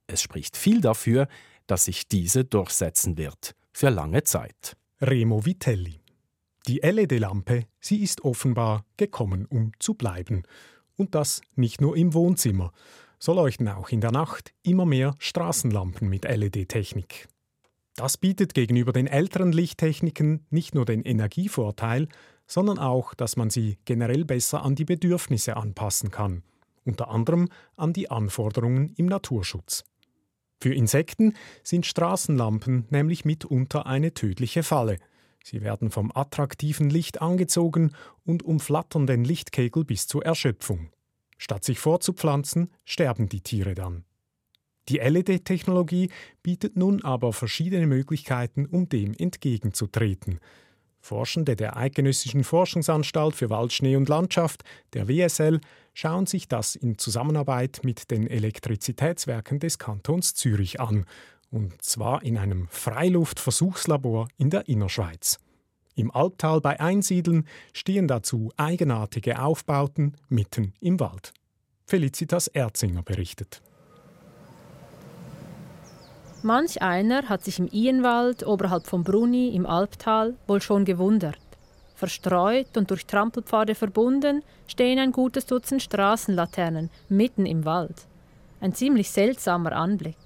Es 0.05 0.21
spricht 0.21 0.55
viel 0.55 0.81
dafür, 0.81 1.27
dass 1.71 1.85
sich 1.85 2.07
diese 2.07 2.43
durchsetzen 2.43 3.17
wird, 3.17 3.55
für 3.71 3.89
lange 3.89 4.23
Zeit. 4.23 4.75
Remo 4.99 5.45
Vitelli. 5.45 6.01
Die 6.67 6.79
LED-Lampe, 6.79 7.65
sie 7.79 8.03
ist 8.03 8.25
offenbar 8.25 8.85
gekommen, 8.97 9.45
um 9.45 9.71
zu 9.79 9.93
bleiben. 9.93 10.43
Und 10.97 11.15
das 11.15 11.41
nicht 11.55 11.81
nur 11.81 11.95
im 11.95 12.13
Wohnzimmer 12.13 12.73
so 13.21 13.33
leuchten 13.33 13.69
auch 13.69 13.89
in 13.89 14.01
der 14.01 14.11
Nacht 14.11 14.51
immer 14.63 14.85
mehr 14.85 15.15
Straßenlampen 15.19 16.09
mit 16.09 16.25
LED-Technik. 16.25 17.27
Das 17.95 18.17
bietet 18.17 18.53
gegenüber 18.53 18.91
den 18.91 19.07
älteren 19.07 19.51
Lichttechniken 19.51 20.45
nicht 20.49 20.75
nur 20.75 20.85
den 20.85 21.03
Energievorteil, 21.03 22.07
sondern 22.47 22.79
auch, 22.79 23.13
dass 23.13 23.37
man 23.37 23.49
sie 23.49 23.77
generell 23.85 24.25
besser 24.25 24.63
an 24.63 24.75
die 24.75 24.85
Bedürfnisse 24.85 25.55
anpassen 25.55 26.09
kann, 26.09 26.43
unter 26.83 27.09
anderem 27.09 27.47
an 27.77 27.93
die 27.93 28.09
Anforderungen 28.09 28.89
im 28.97 29.05
Naturschutz. 29.05 29.85
Für 30.61 30.73
Insekten 30.73 31.33
sind 31.63 31.87
Straßenlampen 31.87 32.85
nämlich 32.91 33.25
mitunter 33.25 33.87
eine 33.87 34.13
tödliche 34.13 34.61
Falle. 34.61 34.97
Sie 35.43 35.61
werden 35.61 35.89
vom 35.89 36.11
attraktiven 36.13 36.91
Licht 36.91 37.19
angezogen 37.19 37.93
und 38.25 38.43
umflattern 38.43 39.07
den 39.07 39.23
Lichtkegel 39.23 39.83
bis 39.83 40.05
zur 40.05 40.23
Erschöpfung. 40.23 40.91
Statt 41.39 41.63
sich 41.63 41.79
vorzupflanzen, 41.79 42.69
sterben 42.85 43.27
die 43.27 43.41
Tiere 43.41 43.73
dann. 43.73 44.05
Die 44.87 44.97
LED-Technologie 44.97 46.11
bietet 46.43 46.77
nun 46.77 47.03
aber 47.03 47.33
verschiedene 47.33 47.87
Möglichkeiten, 47.87 48.67
um 48.67 48.87
dem 48.87 49.15
entgegenzutreten. 49.15 50.39
Forschende 51.01 51.55
der 51.55 51.75
Eidgenössischen 51.75 52.43
Forschungsanstalt 52.43 53.35
für 53.35 53.49
Wald, 53.49 53.73
Schnee 53.73 53.95
und 53.95 54.07
Landschaft, 54.07 54.63
der 54.93 55.07
WSL, 55.07 55.59
schauen 55.93 56.27
sich 56.27 56.47
das 56.47 56.75
in 56.75 56.97
Zusammenarbeit 56.97 57.81
mit 57.83 58.11
den 58.11 58.27
Elektrizitätswerken 58.27 59.59
des 59.59 59.77
Kantons 59.79 60.35
Zürich 60.35 60.79
an, 60.79 61.05
und 61.49 61.81
zwar 61.81 62.23
in 62.23 62.37
einem 62.37 62.67
Freiluftversuchslabor 62.69 64.27
in 64.37 64.49
der 64.49 64.69
Innerschweiz. 64.69 65.39
Im 65.95 66.11
Albtal 66.11 66.61
bei 66.61 66.79
Einsiedeln 66.79 67.47
stehen 67.73 68.07
dazu 68.07 68.51
eigenartige 68.55 69.41
Aufbauten 69.41 70.15
mitten 70.29 70.73
im 70.79 70.99
Wald. 70.99 71.33
Felicitas 71.85 72.47
Erzinger 72.47 73.03
berichtet. 73.03 73.61
Manch 76.43 76.81
einer 76.81 77.29
hat 77.29 77.43
sich 77.43 77.59
im 77.59 77.67
Ienwald 77.67 78.45
oberhalb 78.45 78.87
von 78.87 79.03
Bruni 79.03 79.49
im 79.49 79.67
Albtal 79.67 80.33
wohl 80.47 80.59
schon 80.59 80.85
gewundert. 80.85 81.37
Verstreut 81.93 82.77
und 82.77 82.89
durch 82.89 83.05
Trampelpfade 83.05 83.75
verbunden 83.75 84.41
stehen 84.65 84.97
ein 84.97 85.11
gutes 85.11 85.45
Dutzend 85.45 85.83
Straßenlaternen 85.83 86.89
mitten 87.09 87.45
im 87.45 87.63
Wald. 87.63 88.07
Ein 88.59 88.73
ziemlich 88.73 89.11
seltsamer 89.11 89.73
Anblick. 89.73 90.17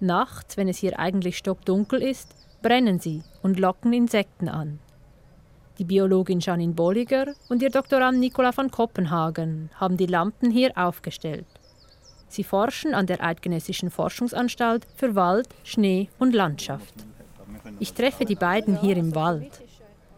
Nachts, 0.00 0.56
wenn 0.56 0.66
es 0.66 0.78
hier 0.78 0.98
eigentlich 0.98 1.38
stockdunkel 1.38 2.02
ist, 2.02 2.34
brennen 2.60 2.98
sie 2.98 3.22
und 3.44 3.60
locken 3.60 3.92
Insekten 3.92 4.48
an. 4.48 4.80
Die 5.78 5.84
Biologin 5.84 6.40
Janine 6.40 6.72
Bolliger 6.72 7.34
und 7.48 7.62
ihr 7.62 7.70
Doktorand 7.70 8.18
Nicola 8.18 8.50
von 8.50 8.72
Kopenhagen 8.72 9.70
haben 9.76 9.96
die 9.96 10.06
Lampen 10.06 10.50
hier 10.50 10.72
aufgestellt. 10.76 11.46
Sie 12.28 12.44
forschen 12.44 12.94
an 12.94 13.06
der 13.06 13.22
Eidgenössischen 13.22 13.90
Forschungsanstalt 13.90 14.86
für 14.96 15.14
Wald, 15.14 15.48
Schnee 15.64 16.08
und 16.18 16.34
Landschaft. 16.34 16.94
Ich 17.78 17.92
treffe 17.92 18.24
die 18.24 18.34
beiden 18.34 18.80
hier 18.80 18.96
im 18.96 19.14
Wald. 19.14 19.60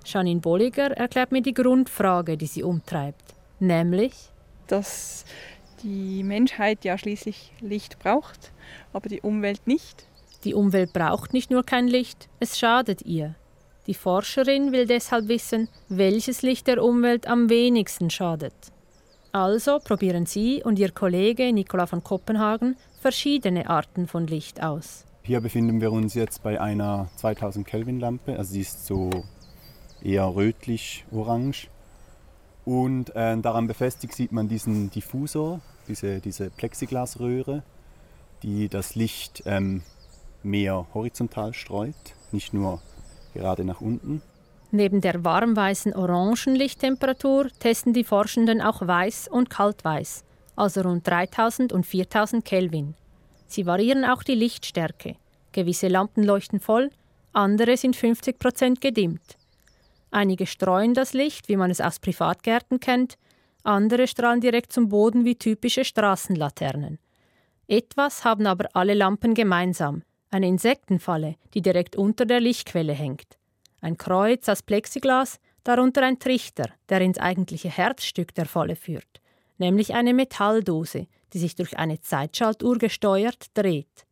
Janine 0.05 0.41
Bolliger 0.41 0.91
erklärt 0.97 1.33
mir 1.33 1.43
die 1.43 1.55
Grundfrage, 1.55 2.37
die 2.37 2.47
sie 2.47 2.63
umtreibt, 2.63 3.35
nämlich, 3.61 4.15
dass 4.67 5.25
die 5.83 6.23
Menschheit 6.23 6.85
ja 6.85 6.97
schließlich 6.97 7.53
Licht 7.61 7.99
braucht, 7.99 8.53
aber 8.93 9.09
die 9.09 9.21
Umwelt 9.21 9.67
nicht. 9.67 10.07
Die 10.45 10.55
Umwelt 10.55 10.93
braucht 10.93 11.33
nicht 11.33 11.51
nur 11.51 11.65
kein 11.65 11.89
Licht, 11.89 12.29
es 12.41 12.59
schadet 12.59 13.03
ihr. 13.03 13.35
Die 13.87 13.95
Forscherin 13.95 14.73
will 14.73 14.87
deshalb 14.87 15.29
wissen, 15.29 15.69
welches 15.89 16.43
Licht 16.43 16.67
der 16.67 16.83
Umwelt 16.83 17.27
am 17.27 17.49
wenigsten 17.49 18.11
schadet. 18.11 18.55
Also 19.39 19.79
probieren 19.79 20.27
sie 20.27 20.65
und 20.65 20.81
ihr 20.81 20.91
Kollege 20.91 21.53
Nicola 21.53 21.87
von 21.87 22.03
Kopenhagen 22.03 22.77
verschiedene 22.99 23.71
Arten 23.71 24.09
von 24.09 24.27
Licht 24.27 24.61
aus. 24.65 25.05
Hier 25.23 25.41
befinden 25.41 25.81
wir 25.81 25.93
uns 25.93 26.15
jetzt 26.15 26.43
bei 26.43 26.61
einer 26.61 27.09
2000 27.15 27.65
Kelvin 27.65 28.01
Lampe, 28.01 28.37
also 28.37 28.55
sie 28.55 28.63
ist 28.63 28.85
so 28.85 29.11
eher 30.03 30.35
rötlich-orange. 30.35 31.69
Und 32.65 33.15
äh, 33.15 33.39
daran 33.39 33.69
befestigt 33.69 34.13
sieht 34.13 34.33
man 34.33 34.49
diesen 34.49 34.91
Diffusor, 34.91 35.61
diese, 35.87 36.19
diese 36.19 36.51
Plexiglasröhre, 36.51 37.63
die 38.43 38.69
das 38.69 38.97
Licht 38.97 39.45
ähm, 39.47 39.83
mehr 40.43 40.85
horizontal 40.95 41.55
streut, 41.55 41.95
nicht 42.33 42.53
nur 42.53 42.83
gerade 43.35 43.65
nach 43.65 43.81
unten. 43.81 44.21
Neben 44.71 45.01
der 45.01 45.25
warmweißen 45.25 45.95
Orangenlichttemperatur 45.95 47.49
testen 47.59 47.95
die 47.95 48.05
Forschenden 48.05 48.61
auch 48.61 48.87
Weiß 48.87 49.29
und 49.29 49.49
Kaltweiß, 49.49 50.25
also 50.57 50.83
rund 50.83 51.07
3000 51.07 51.73
und 51.73 51.87
4000 51.87 52.45
Kelvin. 52.45 52.95
Sie 53.47 53.65
variieren 53.65 54.05
auch 54.05 54.23
die 54.23 54.35
Lichtstärke. 54.35 55.17
Gewisse 55.53 55.89
Lampen 55.89 56.23
leuchten 56.23 56.61
voll, 56.61 56.91
andere 57.33 57.79
sind 57.79 57.97
50 57.97 58.39
Prozent 58.39 58.81
gedimmt. 58.83 59.39
Einige 60.11 60.47
streuen 60.47 60.93
das 60.93 61.15
Licht, 61.15 61.49
wie 61.49 61.57
man 61.57 61.71
es 61.71 61.81
aus 61.81 61.99
Privatgärten 61.99 62.79
kennt, 62.79 63.17
andere 63.63 64.07
strahlen 64.07 64.41
direkt 64.41 64.73
zum 64.73 64.89
Boden 64.89 65.25
wie 65.25 65.37
typische 65.37 65.85
Straßenlaternen. 65.85 66.99
Etwas 67.67 68.25
haben 68.25 68.47
aber 68.47 68.69
alle 68.75 68.95
Lampen 68.95 69.35
gemeinsam: 69.35 70.03
eine 70.31 70.49
Insektenfalle, 70.49 71.37
die 71.55 71.63
direkt 71.63 71.97
unter 71.97 72.27
der 72.27 72.41
Lichtquelle 72.41 72.93
hängt. 72.93 73.38
Ein 73.81 73.97
Kreuz 73.97 74.49
aus 74.49 74.63
Plexiglas, 74.63 75.39
darunter 75.65 76.03
ein 76.03 76.19
Trichter, 76.19 76.71
der 76.89 77.01
ins 77.01 77.19
eigentliche 77.19 77.69
Herzstück 77.69 78.35
der 78.35 78.47
Falle 78.47 78.77
führt, 78.77 79.21
nämlich 79.59 79.95
eine 79.95 80.15
Metalldose, 80.15 81.07
die 81.33 81.39
sich 81.39 81.55
durch 81.55 81.79
eine 81.79 82.01
Zeitschaltuhr 82.01 82.79
gesteuert 82.79 83.47
dreht. 83.55 84.07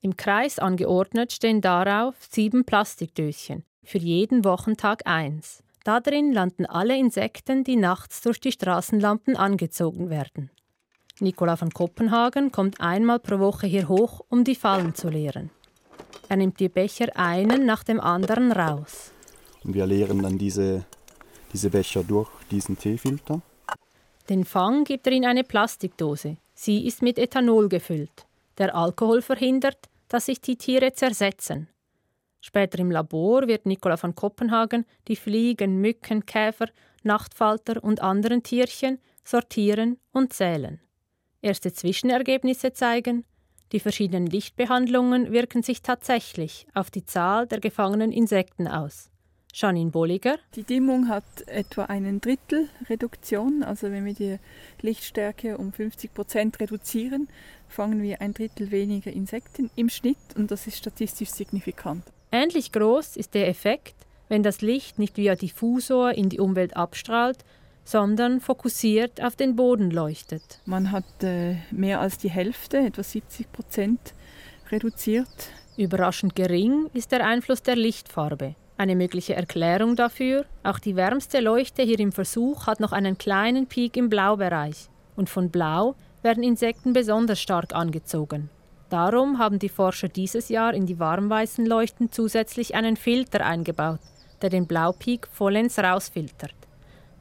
Im 0.00 0.16
Kreis 0.16 0.58
angeordnet 0.58 1.32
stehen 1.32 1.60
darauf 1.60 2.14
sieben 2.30 2.64
Plastikdöschen, 2.64 3.64
für 3.82 3.98
jeden 3.98 4.44
Wochentag 4.44 5.06
eins. 5.06 5.62
Darin 5.84 6.32
landen 6.32 6.66
alle 6.66 6.96
Insekten, 6.96 7.64
die 7.64 7.76
nachts 7.76 8.20
durch 8.20 8.40
die 8.40 8.52
Straßenlampen 8.52 9.36
angezogen 9.36 10.10
werden. 10.10 10.50
Nicola 11.20 11.56
von 11.56 11.70
Kopenhagen 11.70 12.52
kommt 12.52 12.80
einmal 12.80 13.18
pro 13.18 13.38
Woche 13.38 13.66
hier 13.66 13.88
hoch, 13.88 14.20
um 14.28 14.44
die 14.44 14.54
Fallen 14.54 14.94
zu 14.94 15.08
leeren. 15.08 15.50
Er 16.28 16.36
nimmt 16.36 16.60
die 16.60 16.68
Becher 16.68 17.08
einen 17.16 17.66
nach 17.66 17.84
dem 17.84 18.00
anderen 18.00 18.52
raus. 18.52 19.10
Und 19.64 19.74
wir 19.74 19.86
leeren 19.86 20.22
dann 20.22 20.38
diese, 20.38 20.84
diese 21.52 21.70
Becher 21.70 22.02
durch 22.04 22.28
diesen 22.50 22.78
Teefilter. 22.78 23.42
Den 24.28 24.44
Fang 24.44 24.84
gibt 24.84 25.06
er 25.06 25.12
in 25.12 25.26
eine 25.26 25.44
Plastikdose. 25.44 26.36
Sie 26.54 26.86
ist 26.86 27.02
mit 27.02 27.18
Ethanol 27.18 27.68
gefüllt. 27.68 28.26
Der 28.58 28.74
Alkohol 28.74 29.22
verhindert, 29.22 29.88
dass 30.08 30.26
sich 30.26 30.40
die 30.40 30.56
Tiere 30.56 30.92
zersetzen. 30.92 31.68
Später 32.40 32.78
im 32.78 32.90
Labor 32.90 33.46
wird 33.46 33.66
Nicola 33.66 33.96
von 33.96 34.14
Kopenhagen 34.14 34.86
die 35.08 35.16
Fliegen, 35.16 35.80
Mücken, 35.80 36.24
Käfer, 36.26 36.68
Nachtfalter 37.02 37.82
und 37.82 38.00
anderen 38.00 38.42
Tierchen 38.42 38.98
sortieren 39.24 39.98
und 40.12 40.32
zählen. 40.32 40.80
Erste 41.42 41.72
Zwischenergebnisse 41.72 42.72
zeigen, 42.72 43.24
die 43.72 43.80
verschiedenen 43.80 44.26
Lichtbehandlungen 44.26 45.32
wirken 45.32 45.62
sich 45.62 45.82
tatsächlich 45.82 46.66
auf 46.74 46.90
die 46.90 47.04
Zahl 47.04 47.46
der 47.46 47.60
gefangenen 47.60 48.12
Insekten 48.12 48.66
aus. 48.66 49.10
Janine 49.52 49.90
Bolliger. 49.90 50.38
Die 50.54 50.62
Dimmung 50.62 51.08
hat 51.08 51.24
etwa 51.46 51.84
einen 51.84 52.20
Drittel 52.20 52.68
Reduktion. 52.88 53.62
Also 53.62 53.90
wenn 53.90 54.04
wir 54.04 54.14
die 54.14 54.38
Lichtstärke 54.80 55.58
um 55.58 55.72
50 55.72 56.14
Prozent 56.14 56.60
reduzieren, 56.60 57.28
fangen 57.68 58.02
wir 58.02 58.20
ein 58.20 58.32
Drittel 58.32 58.70
weniger 58.70 59.12
Insekten 59.12 59.70
im 59.76 59.88
Schnitt 59.88 60.18
und 60.36 60.50
das 60.50 60.66
ist 60.66 60.78
statistisch 60.78 61.30
signifikant. 61.30 62.04
Ähnlich 62.32 62.70
groß 62.72 63.16
ist 63.16 63.34
der 63.34 63.48
Effekt, 63.48 63.94
wenn 64.28 64.42
das 64.44 64.60
Licht 64.60 64.98
nicht 64.98 65.16
via 65.16 65.34
Diffusor 65.34 66.12
in 66.12 66.28
die 66.28 66.38
Umwelt 66.38 66.76
abstrahlt, 66.76 67.44
sondern 67.84 68.40
fokussiert 68.40 69.22
auf 69.22 69.36
den 69.36 69.56
Boden 69.56 69.90
leuchtet. 69.90 70.60
Man 70.64 70.92
hat 70.92 71.22
äh, 71.22 71.56
mehr 71.70 72.00
als 72.00 72.18
die 72.18 72.30
Hälfte, 72.30 72.78
etwa 72.78 73.02
70 73.02 73.50
Prozent, 73.52 74.14
reduziert. 74.70 75.50
Überraschend 75.76 76.36
gering 76.36 76.90
ist 76.92 77.12
der 77.12 77.26
Einfluss 77.26 77.62
der 77.62 77.76
Lichtfarbe. 77.76 78.54
Eine 78.76 78.96
mögliche 78.96 79.34
Erklärung 79.34 79.94
dafür, 79.94 80.46
auch 80.62 80.78
die 80.78 80.96
wärmste 80.96 81.40
Leuchte 81.40 81.82
hier 81.82 82.00
im 82.00 82.12
Versuch 82.12 82.66
hat 82.66 82.80
noch 82.80 82.92
einen 82.92 83.18
kleinen 83.18 83.66
Peak 83.66 83.96
im 83.96 84.08
Blaubereich. 84.08 84.88
Und 85.16 85.28
von 85.28 85.50
Blau 85.50 85.96
werden 86.22 86.42
Insekten 86.42 86.92
besonders 86.92 87.40
stark 87.40 87.74
angezogen. 87.74 88.48
Darum 88.88 89.38
haben 89.38 89.58
die 89.58 89.68
Forscher 89.68 90.08
dieses 90.08 90.48
Jahr 90.48 90.74
in 90.74 90.86
die 90.86 90.98
warmweißen 90.98 91.64
Leuchten 91.64 92.10
zusätzlich 92.10 92.74
einen 92.74 92.96
Filter 92.96 93.44
eingebaut, 93.44 94.00
der 94.42 94.50
den 94.50 94.66
Blaupeak 94.66 95.28
vollends 95.30 95.78
rausfiltert. 95.78 96.54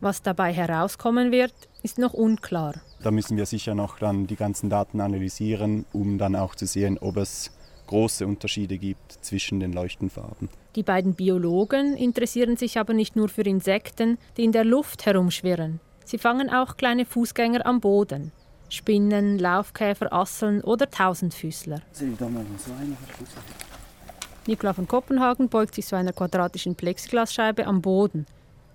Was 0.01 0.21
dabei 0.21 0.53
herauskommen 0.53 1.31
wird, 1.31 1.53
ist 1.83 1.97
noch 1.97 2.13
unklar. 2.13 2.75
Da 3.03 3.11
müssen 3.11 3.35
wir 3.35 3.45
sicher 3.45 3.75
noch 3.75 3.99
dann 3.99 4.27
die 4.27 4.37
ganzen 4.37 4.69
Daten 4.69 5.01
analysieren, 5.01 5.85
um 5.91 6.17
dann 6.17 6.35
auch 6.35 6.55
zu 6.55 6.65
sehen, 6.65 6.97
ob 6.99 7.17
es 7.17 7.51
große 7.87 8.25
Unterschiede 8.25 8.77
gibt 8.77 9.17
zwischen 9.21 9.59
den 9.59 9.73
Leuchtenfarben. 9.73 10.49
Die 10.75 10.83
beiden 10.83 11.15
Biologen 11.15 11.97
interessieren 11.97 12.55
sich 12.55 12.77
aber 12.77 12.93
nicht 12.93 13.15
nur 13.15 13.27
für 13.27 13.41
Insekten, 13.41 14.17
die 14.37 14.43
in 14.45 14.51
der 14.51 14.63
Luft 14.63 15.05
herumschwirren. 15.05 15.81
Sie 16.05 16.17
fangen 16.17 16.49
auch 16.49 16.77
kleine 16.77 17.05
Fußgänger 17.05 17.65
am 17.65 17.81
Boden. 17.81 18.31
Spinnen, 18.69 19.39
Laufkäfer, 19.39 20.13
Asseln 20.13 20.61
oder 20.61 20.89
Tausendfüßler. 20.89 21.81
Nikola 24.47 24.73
von 24.73 24.87
Kopenhagen 24.87 25.49
beugt 25.49 25.75
sich 25.75 25.85
zu 25.85 25.95
einer 25.95 26.13
quadratischen 26.13 26.75
Plexiglasscheibe 26.75 27.65
am 27.65 27.81
Boden, 27.81 28.25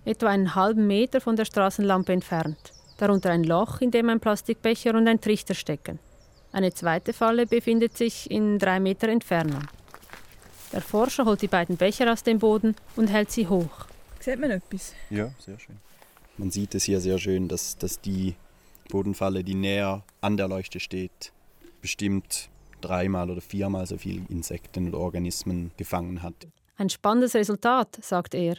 etwa 0.04 0.28
einen 0.28 0.54
halben 0.54 0.86
Meter 0.86 1.20
von 1.20 1.36
der 1.36 1.44
Straßenlampe 1.44 2.12
entfernt. 2.12 2.72
Darunter 2.98 3.30
ein 3.30 3.44
Loch, 3.44 3.80
in 3.80 3.90
dem 3.90 4.08
ein 4.08 4.20
Plastikbecher 4.20 4.94
und 4.94 5.08
ein 5.08 5.20
Trichter 5.20 5.54
stecken. 5.54 5.98
Eine 6.52 6.72
zweite 6.72 7.12
Falle 7.12 7.46
befindet 7.46 7.96
sich 7.96 8.30
in 8.30 8.58
drei 8.58 8.78
Meter 8.78 9.08
Entfernung. 9.08 9.66
Der 10.72 10.80
Forscher 10.80 11.24
holt 11.24 11.42
die 11.42 11.48
beiden 11.48 11.76
Becher 11.76 12.12
aus 12.12 12.22
dem 12.22 12.38
Boden 12.38 12.76
und 12.96 13.08
hält 13.08 13.30
sie 13.30 13.48
hoch. 13.48 13.86
Sieht 14.20 14.38
man 14.38 14.50
etwas? 14.50 14.94
Ja, 15.10 15.30
sehr 15.38 15.58
schön. 15.58 15.76
Man 16.38 16.50
sieht 16.50 16.74
es 16.74 16.84
hier 16.84 17.00
sehr 17.00 17.18
schön, 17.18 17.48
dass, 17.48 17.76
dass 17.76 18.00
die 18.00 18.34
Bodenfalle, 18.90 19.44
die 19.44 19.54
näher 19.54 20.02
an 20.20 20.36
der 20.36 20.48
Leuchte 20.48 20.80
steht, 20.80 21.32
bestimmt 21.80 22.48
dreimal 22.80 23.30
oder 23.30 23.40
viermal 23.40 23.86
so 23.86 23.96
viele 23.98 24.22
Insekten 24.28 24.88
oder 24.88 24.98
Organismen 24.98 25.70
gefangen 25.76 26.22
hat. 26.22 26.34
Ein 26.76 26.90
spannendes 26.90 27.34
Resultat, 27.34 27.98
sagt 28.00 28.34
er. 28.34 28.56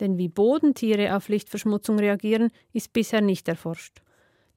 Denn 0.00 0.18
wie 0.18 0.28
Bodentiere 0.28 1.16
auf 1.16 1.28
Lichtverschmutzung 1.28 1.98
reagieren, 1.98 2.50
ist 2.72 2.92
bisher 2.92 3.20
nicht 3.20 3.48
erforscht. 3.48 4.02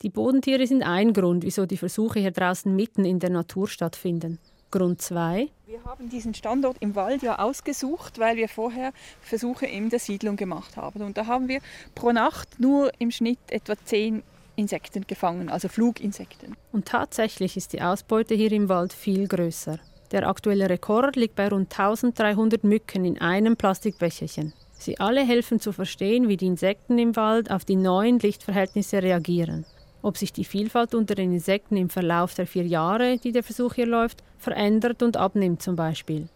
Die 0.01 0.09
Bodentiere 0.09 0.65
sind 0.65 0.83
ein 0.83 1.13
Grund, 1.13 1.43
wieso 1.43 1.65
die 1.65 1.77
Versuche 1.77 2.19
hier 2.19 2.31
draußen 2.31 2.73
mitten 2.73 3.05
in 3.05 3.19
der 3.19 3.29
Natur 3.29 3.67
stattfinden. 3.67 4.39
Grund 4.71 5.01
2. 5.01 5.49
Wir 5.65 5.83
haben 5.83 6.09
diesen 6.09 6.33
Standort 6.33 6.77
im 6.79 6.95
Wald 6.95 7.23
ja 7.23 7.39
ausgesucht, 7.39 8.19
weil 8.19 8.37
wir 8.37 8.47
vorher 8.47 8.93
Versuche 9.21 9.65
in 9.65 9.89
der 9.89 9.99
Siedlung 9.99 10.35
gemacht 10.35 10.77
haben. 10.77 11.01
Und 11.01 11.17
da 11.17 11.25
haben 11.25 11.47
wir 11.47 11.59
pro 11.95 12.11
Nacht 12.11 12.59
nur 12.59 12.91
im 12.99 13.11
Schnitt 13.11 13.39
etwa 13.49 13.73
zehn 13.83 14.23
Insekten 14.55 15.07
gefangen, 15.07 15.49
also 15.49 15.69
Fluginsekten. 15.69 16.55
Und 16.71 16.85
tatsächlich 16.85 17.57
ist 17.57 17.73
die 17.73 17.81
Ausbeute 17.81 18.35
hier 18.35 18.51
im 18.51 18.69
Wald 18.69 18.93
viel 18.93 19.27
größer. 19.27 19.79
Der 20.11 20.27
aktuelle 20.27 20.69
Rekord 20.69 21.15
liegt 21.15 21.35
bei 21.35 21.47
rund 21.47 21.71
1300 21.71 22.63
Mücken 22.63 23.05
in 23.05 23.19
einem 23.21 23.55
Plastikbecherchen. 23.55 24.53
Sie 24.79 24.97
alle 24.97 25.25
helfen 25.25 25.59
zu 25.59 25.73
verstehen, 25.73 26.29
wie 26.29 26.37
die 26.37 26.47
Insekten 26.47 26.97
im 26.97 27.17
Wald 27.17 27.51
auf 27.51 27.65
die 27.65 27.75
neuen 27.75 28.17
Lichtverhältnisse 28.17 29.03
reagieren. 29.03 29.65
Ob 30.01 30.17
sich 30.17 30.31
die 30.31 30.45
Vielfalt 30.45 30.95
unter 30.95 31.15
den 31.15 31.33
Insekten 31.33 31.75
im 31.75 31.89
Verlauf 31.89 32.33
der 32.33 32.47
vier 32.47 32.65
Jahre, 32.65 33.17
die 33.17 33.33
der 33.33 33.43
Versuch 33.43 33.73
hier 33.73 33.87
läuft, 33.87 34.23
verändert 34.37 35.03
und 35.03 35.17
abnimmt 35.17 35.61
zum 35.61 35.75
Beispiel. 35.75 36.29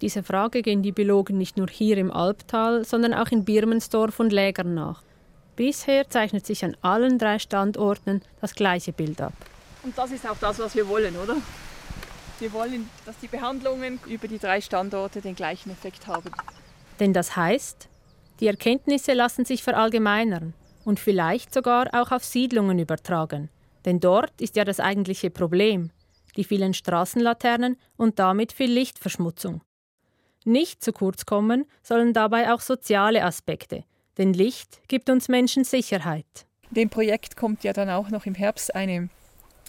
Diese 0.00 0.22
Frage 0.22 0.62
gehen 0.62 0.82
die 0.82 0.92
Biologen 0.92 1.36
nicht 1.36 1.58
nur 1.58 1.68
hier 1.68 1.98
im 1.98 2.10
Albtal, 2.10 2.86
sondern 2.86 3.12
auch 3.12 3.28
in 3.28 3.44
Birmensdorf 3.44 4.18
und 4.18 4.32
Lägern 4.32 4.72
nach. 4.72 5.02
Bisher 5.54 6.08
zeichnet 6.08 6.46
sich 6.46 6.64
an 6.64 6.78
allen 6.80 7.18
drei 7.18 7.38
Standorten 7.38 8.22
das 8.40 8.54
gleiche 8.54 8.94
Bild 8.94 9.20
ab. 9.20 9.34
Und 9.82 9.96
das 9.96 10.10
ist 10.10 10.26
auch 10.26 10.38
das, 10.40 10.58
was 10.58 10.74
wir 10.74 10.88
wollen, 10.88 11.14
oder? 11.16 11.36
Wir 12.38 12.52
wollen, 12.54 12.88
dass 13.04 13.18
die 13.18 13.28
Behandlungen 13.28 14.00
über 14.06 14.26
die 14.26 14.38
drei 14.38 14.62
Standorte 14.62 15.20
den 15.20 15.34
gleichen 15.34 15.70
Effekt 15.70 16.06
haben. 16.06 16.30
Denn 17.00 17.12
das 17.12 17.36
heißt, 17.36 17.88
die 18.40 18.46
Erkenntnisse 18.46 19.12
lassen 19.12 19.44
sich 19.44 19.62
verallgemeinern 19.62 20.54
und 20.84 21.00
vielleicht 21.00 21.52
sogar 21.52 21.88
auch 21.92 22.10
auf 22.10 22.24
Siedlungen 22.24 22.78
übertragen. 22.78 23.48
Denn 23.84 24.00
dort 24.00 24.40
ist 24.40 24.56
ja 24.56 24.64
das 24.64 24.80
eigentliche 24.80 25.30
Problem, 25.30 25.90
die 26.36 26.44
vielen 26.44 26.74
Straßenlaternen 26.74 27.76
und 27.96 28.18
damit 28.18 28.52
viel 28.52 28.70
Lichtverschmutzung. 28.70 29.60
Nicht 30.44 30.82
zu 30.82 30.92
kurz 30.92 31.26
kommen 31.26 31.64
sollen 31.82 32.12
dabei 32.12 32.52
auch 32.52 32.60
soziale 32.60 33.24
Aspekte, 33.24 33.84
denn 34.18 34.32
Licht 34.32 34.80
gibt 34.88 35.08
uns 35.10 35.28
Menschen 35.28 35.64
Sicherheit. 35.64 36.46
Dem 36.70 36.90
Projekt 36.90 37.36
kommt 37.36 37.64
ja 37.64 37.72
dann 37.72 37.88
auch 37.88 38.10
noch 38.10 38.26
im 38.26 38.34
Herbst 38.34 38.74
eine 38.74 39.08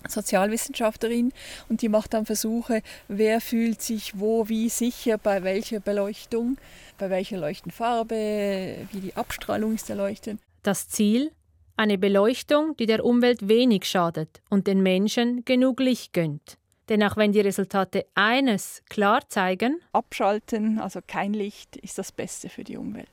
Sozialwissenschaftlerin 0.07 1.31
und 1.69 1.81
die 1.81 1.89
macht 1.89 2.13
dann 2.13 2.25
Versuche, 2.25 2.81
wer 3.07 3.41
fühlt 3.41 3.81
sich 3.81 4.19
wo 4.19 4.47
wie 4.49 4.69
sicher 4.69 5.17
bei 5.17 5.43
welcher 5.43 5.79
Beleuchtung, 5.79 6.57
bei 6.97 7.09
welcher 7.09 7.37
Leuchtenfarbe, 7.37 8.87
wie 8.91 8.99
die 8.99 9.15
Abstrahlung 9.15 9.75
ist 9.75 9.89
der 9.89 9.95
Leuchten. 9.95 10.39
Das 10.63 10.89
Ziel? 10.89 11.31
Eine 11.77 11.97
Beleuchtung, 11.97 12.77
die 12.77 12.85
der 12.85 13.03
Umwelt 13.03 13.49
wenig 13.49 13.85
schadet 13.85 14.41
und 14.49 14.67
den 14.67 14.81
Menschen 14.81 15.43
genug 15.43 15.79
Licht 15.79 16.13
gönnt. 16.13 16.57
Denn 16.87 17.03
auch 17.03 17.17
wenn 17.17 17.31
die 17.31 17.41
Resultate 17.41 18.05
eines 18.13 18.83
klar 18.89 19.27
zeigen, 19.27 19.81
abschalten, 19.91 20.79
also 20.79 20.99
kein 21.05 21.33
Licht, 21.33 21.75
ist 21.77 21.97
das 21.97 22.11
Beste 22.11 22.47
für 22.47 22.63
die 22.63 22.77
Umwelt. 22.77 23.07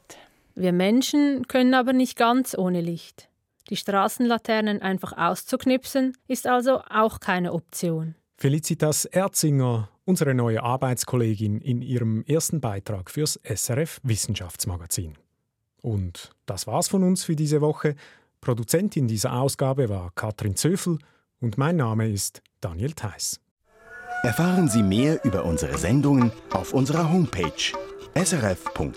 Wir 0.54 0.72
Menschen 0.72 1.48
können 1.48 1.74
aber 1.74 1.92
nicht 1.92 2.16
ganz 2.16 2.56
ohne 2.56 2.82
Licht. 2.82 3.28
Die 3.70 3.76
Straßenlaternen 3.76 4.82
einfach 4.82 5.16
auszuknipsen, 5.16 6.16
ist 6.28 6.46
also 6.46 6.80
auch 6.88 7.20
keine 7.20 7.52
Option. 7.52 8.14
Felicitas 8.36 9.04
Erzinger, 9.04 9.88
unsere 10.04 10.34
neue 10.34 10.62
Arbeitskollegin 10.62 11.60
in 11.60 11.80
ihrem 11.80 12.24
ersten 12.24 12.60
Beitrag 12.60 13.10
fürs 13.10 13.38
SRF 13.44 14.00
Wissenschaftsmagazin. 14.02 15.14
Und 15.80 16.30
das 16.46 16.66
war's 16.66 16.88
von 16.88 17.04
uns 17.04 17.24
für 17.24 17.36
diese 17.36 17.60
Woche. 17.60 17.94
Produzentin 18.40 19.06
dieser 19.06 19.34
Ausgabe 19.34 19.88
war 19.88 20.10
Katrin 20.14 20.56
Zöfel 20.56 20.98
und 21.40 21.58
mein 21.58 21.76
Name 21.76 22.10
ist 22.10 22.42
Daniel 22.60 22.92
Theiss. 22.92 23.38
Erfahren 24.22 24.68
Sie 24.68 24.82
mehr 24.82 25.24
über 25.24 25.44
unsere 25.44 25.76
Sendungen 25.78 26.32
auf 26.50 26.72
unserer 26.72 27.12
Homepage 27.12 27.72
srf.ch-kultur. 28.14 28.92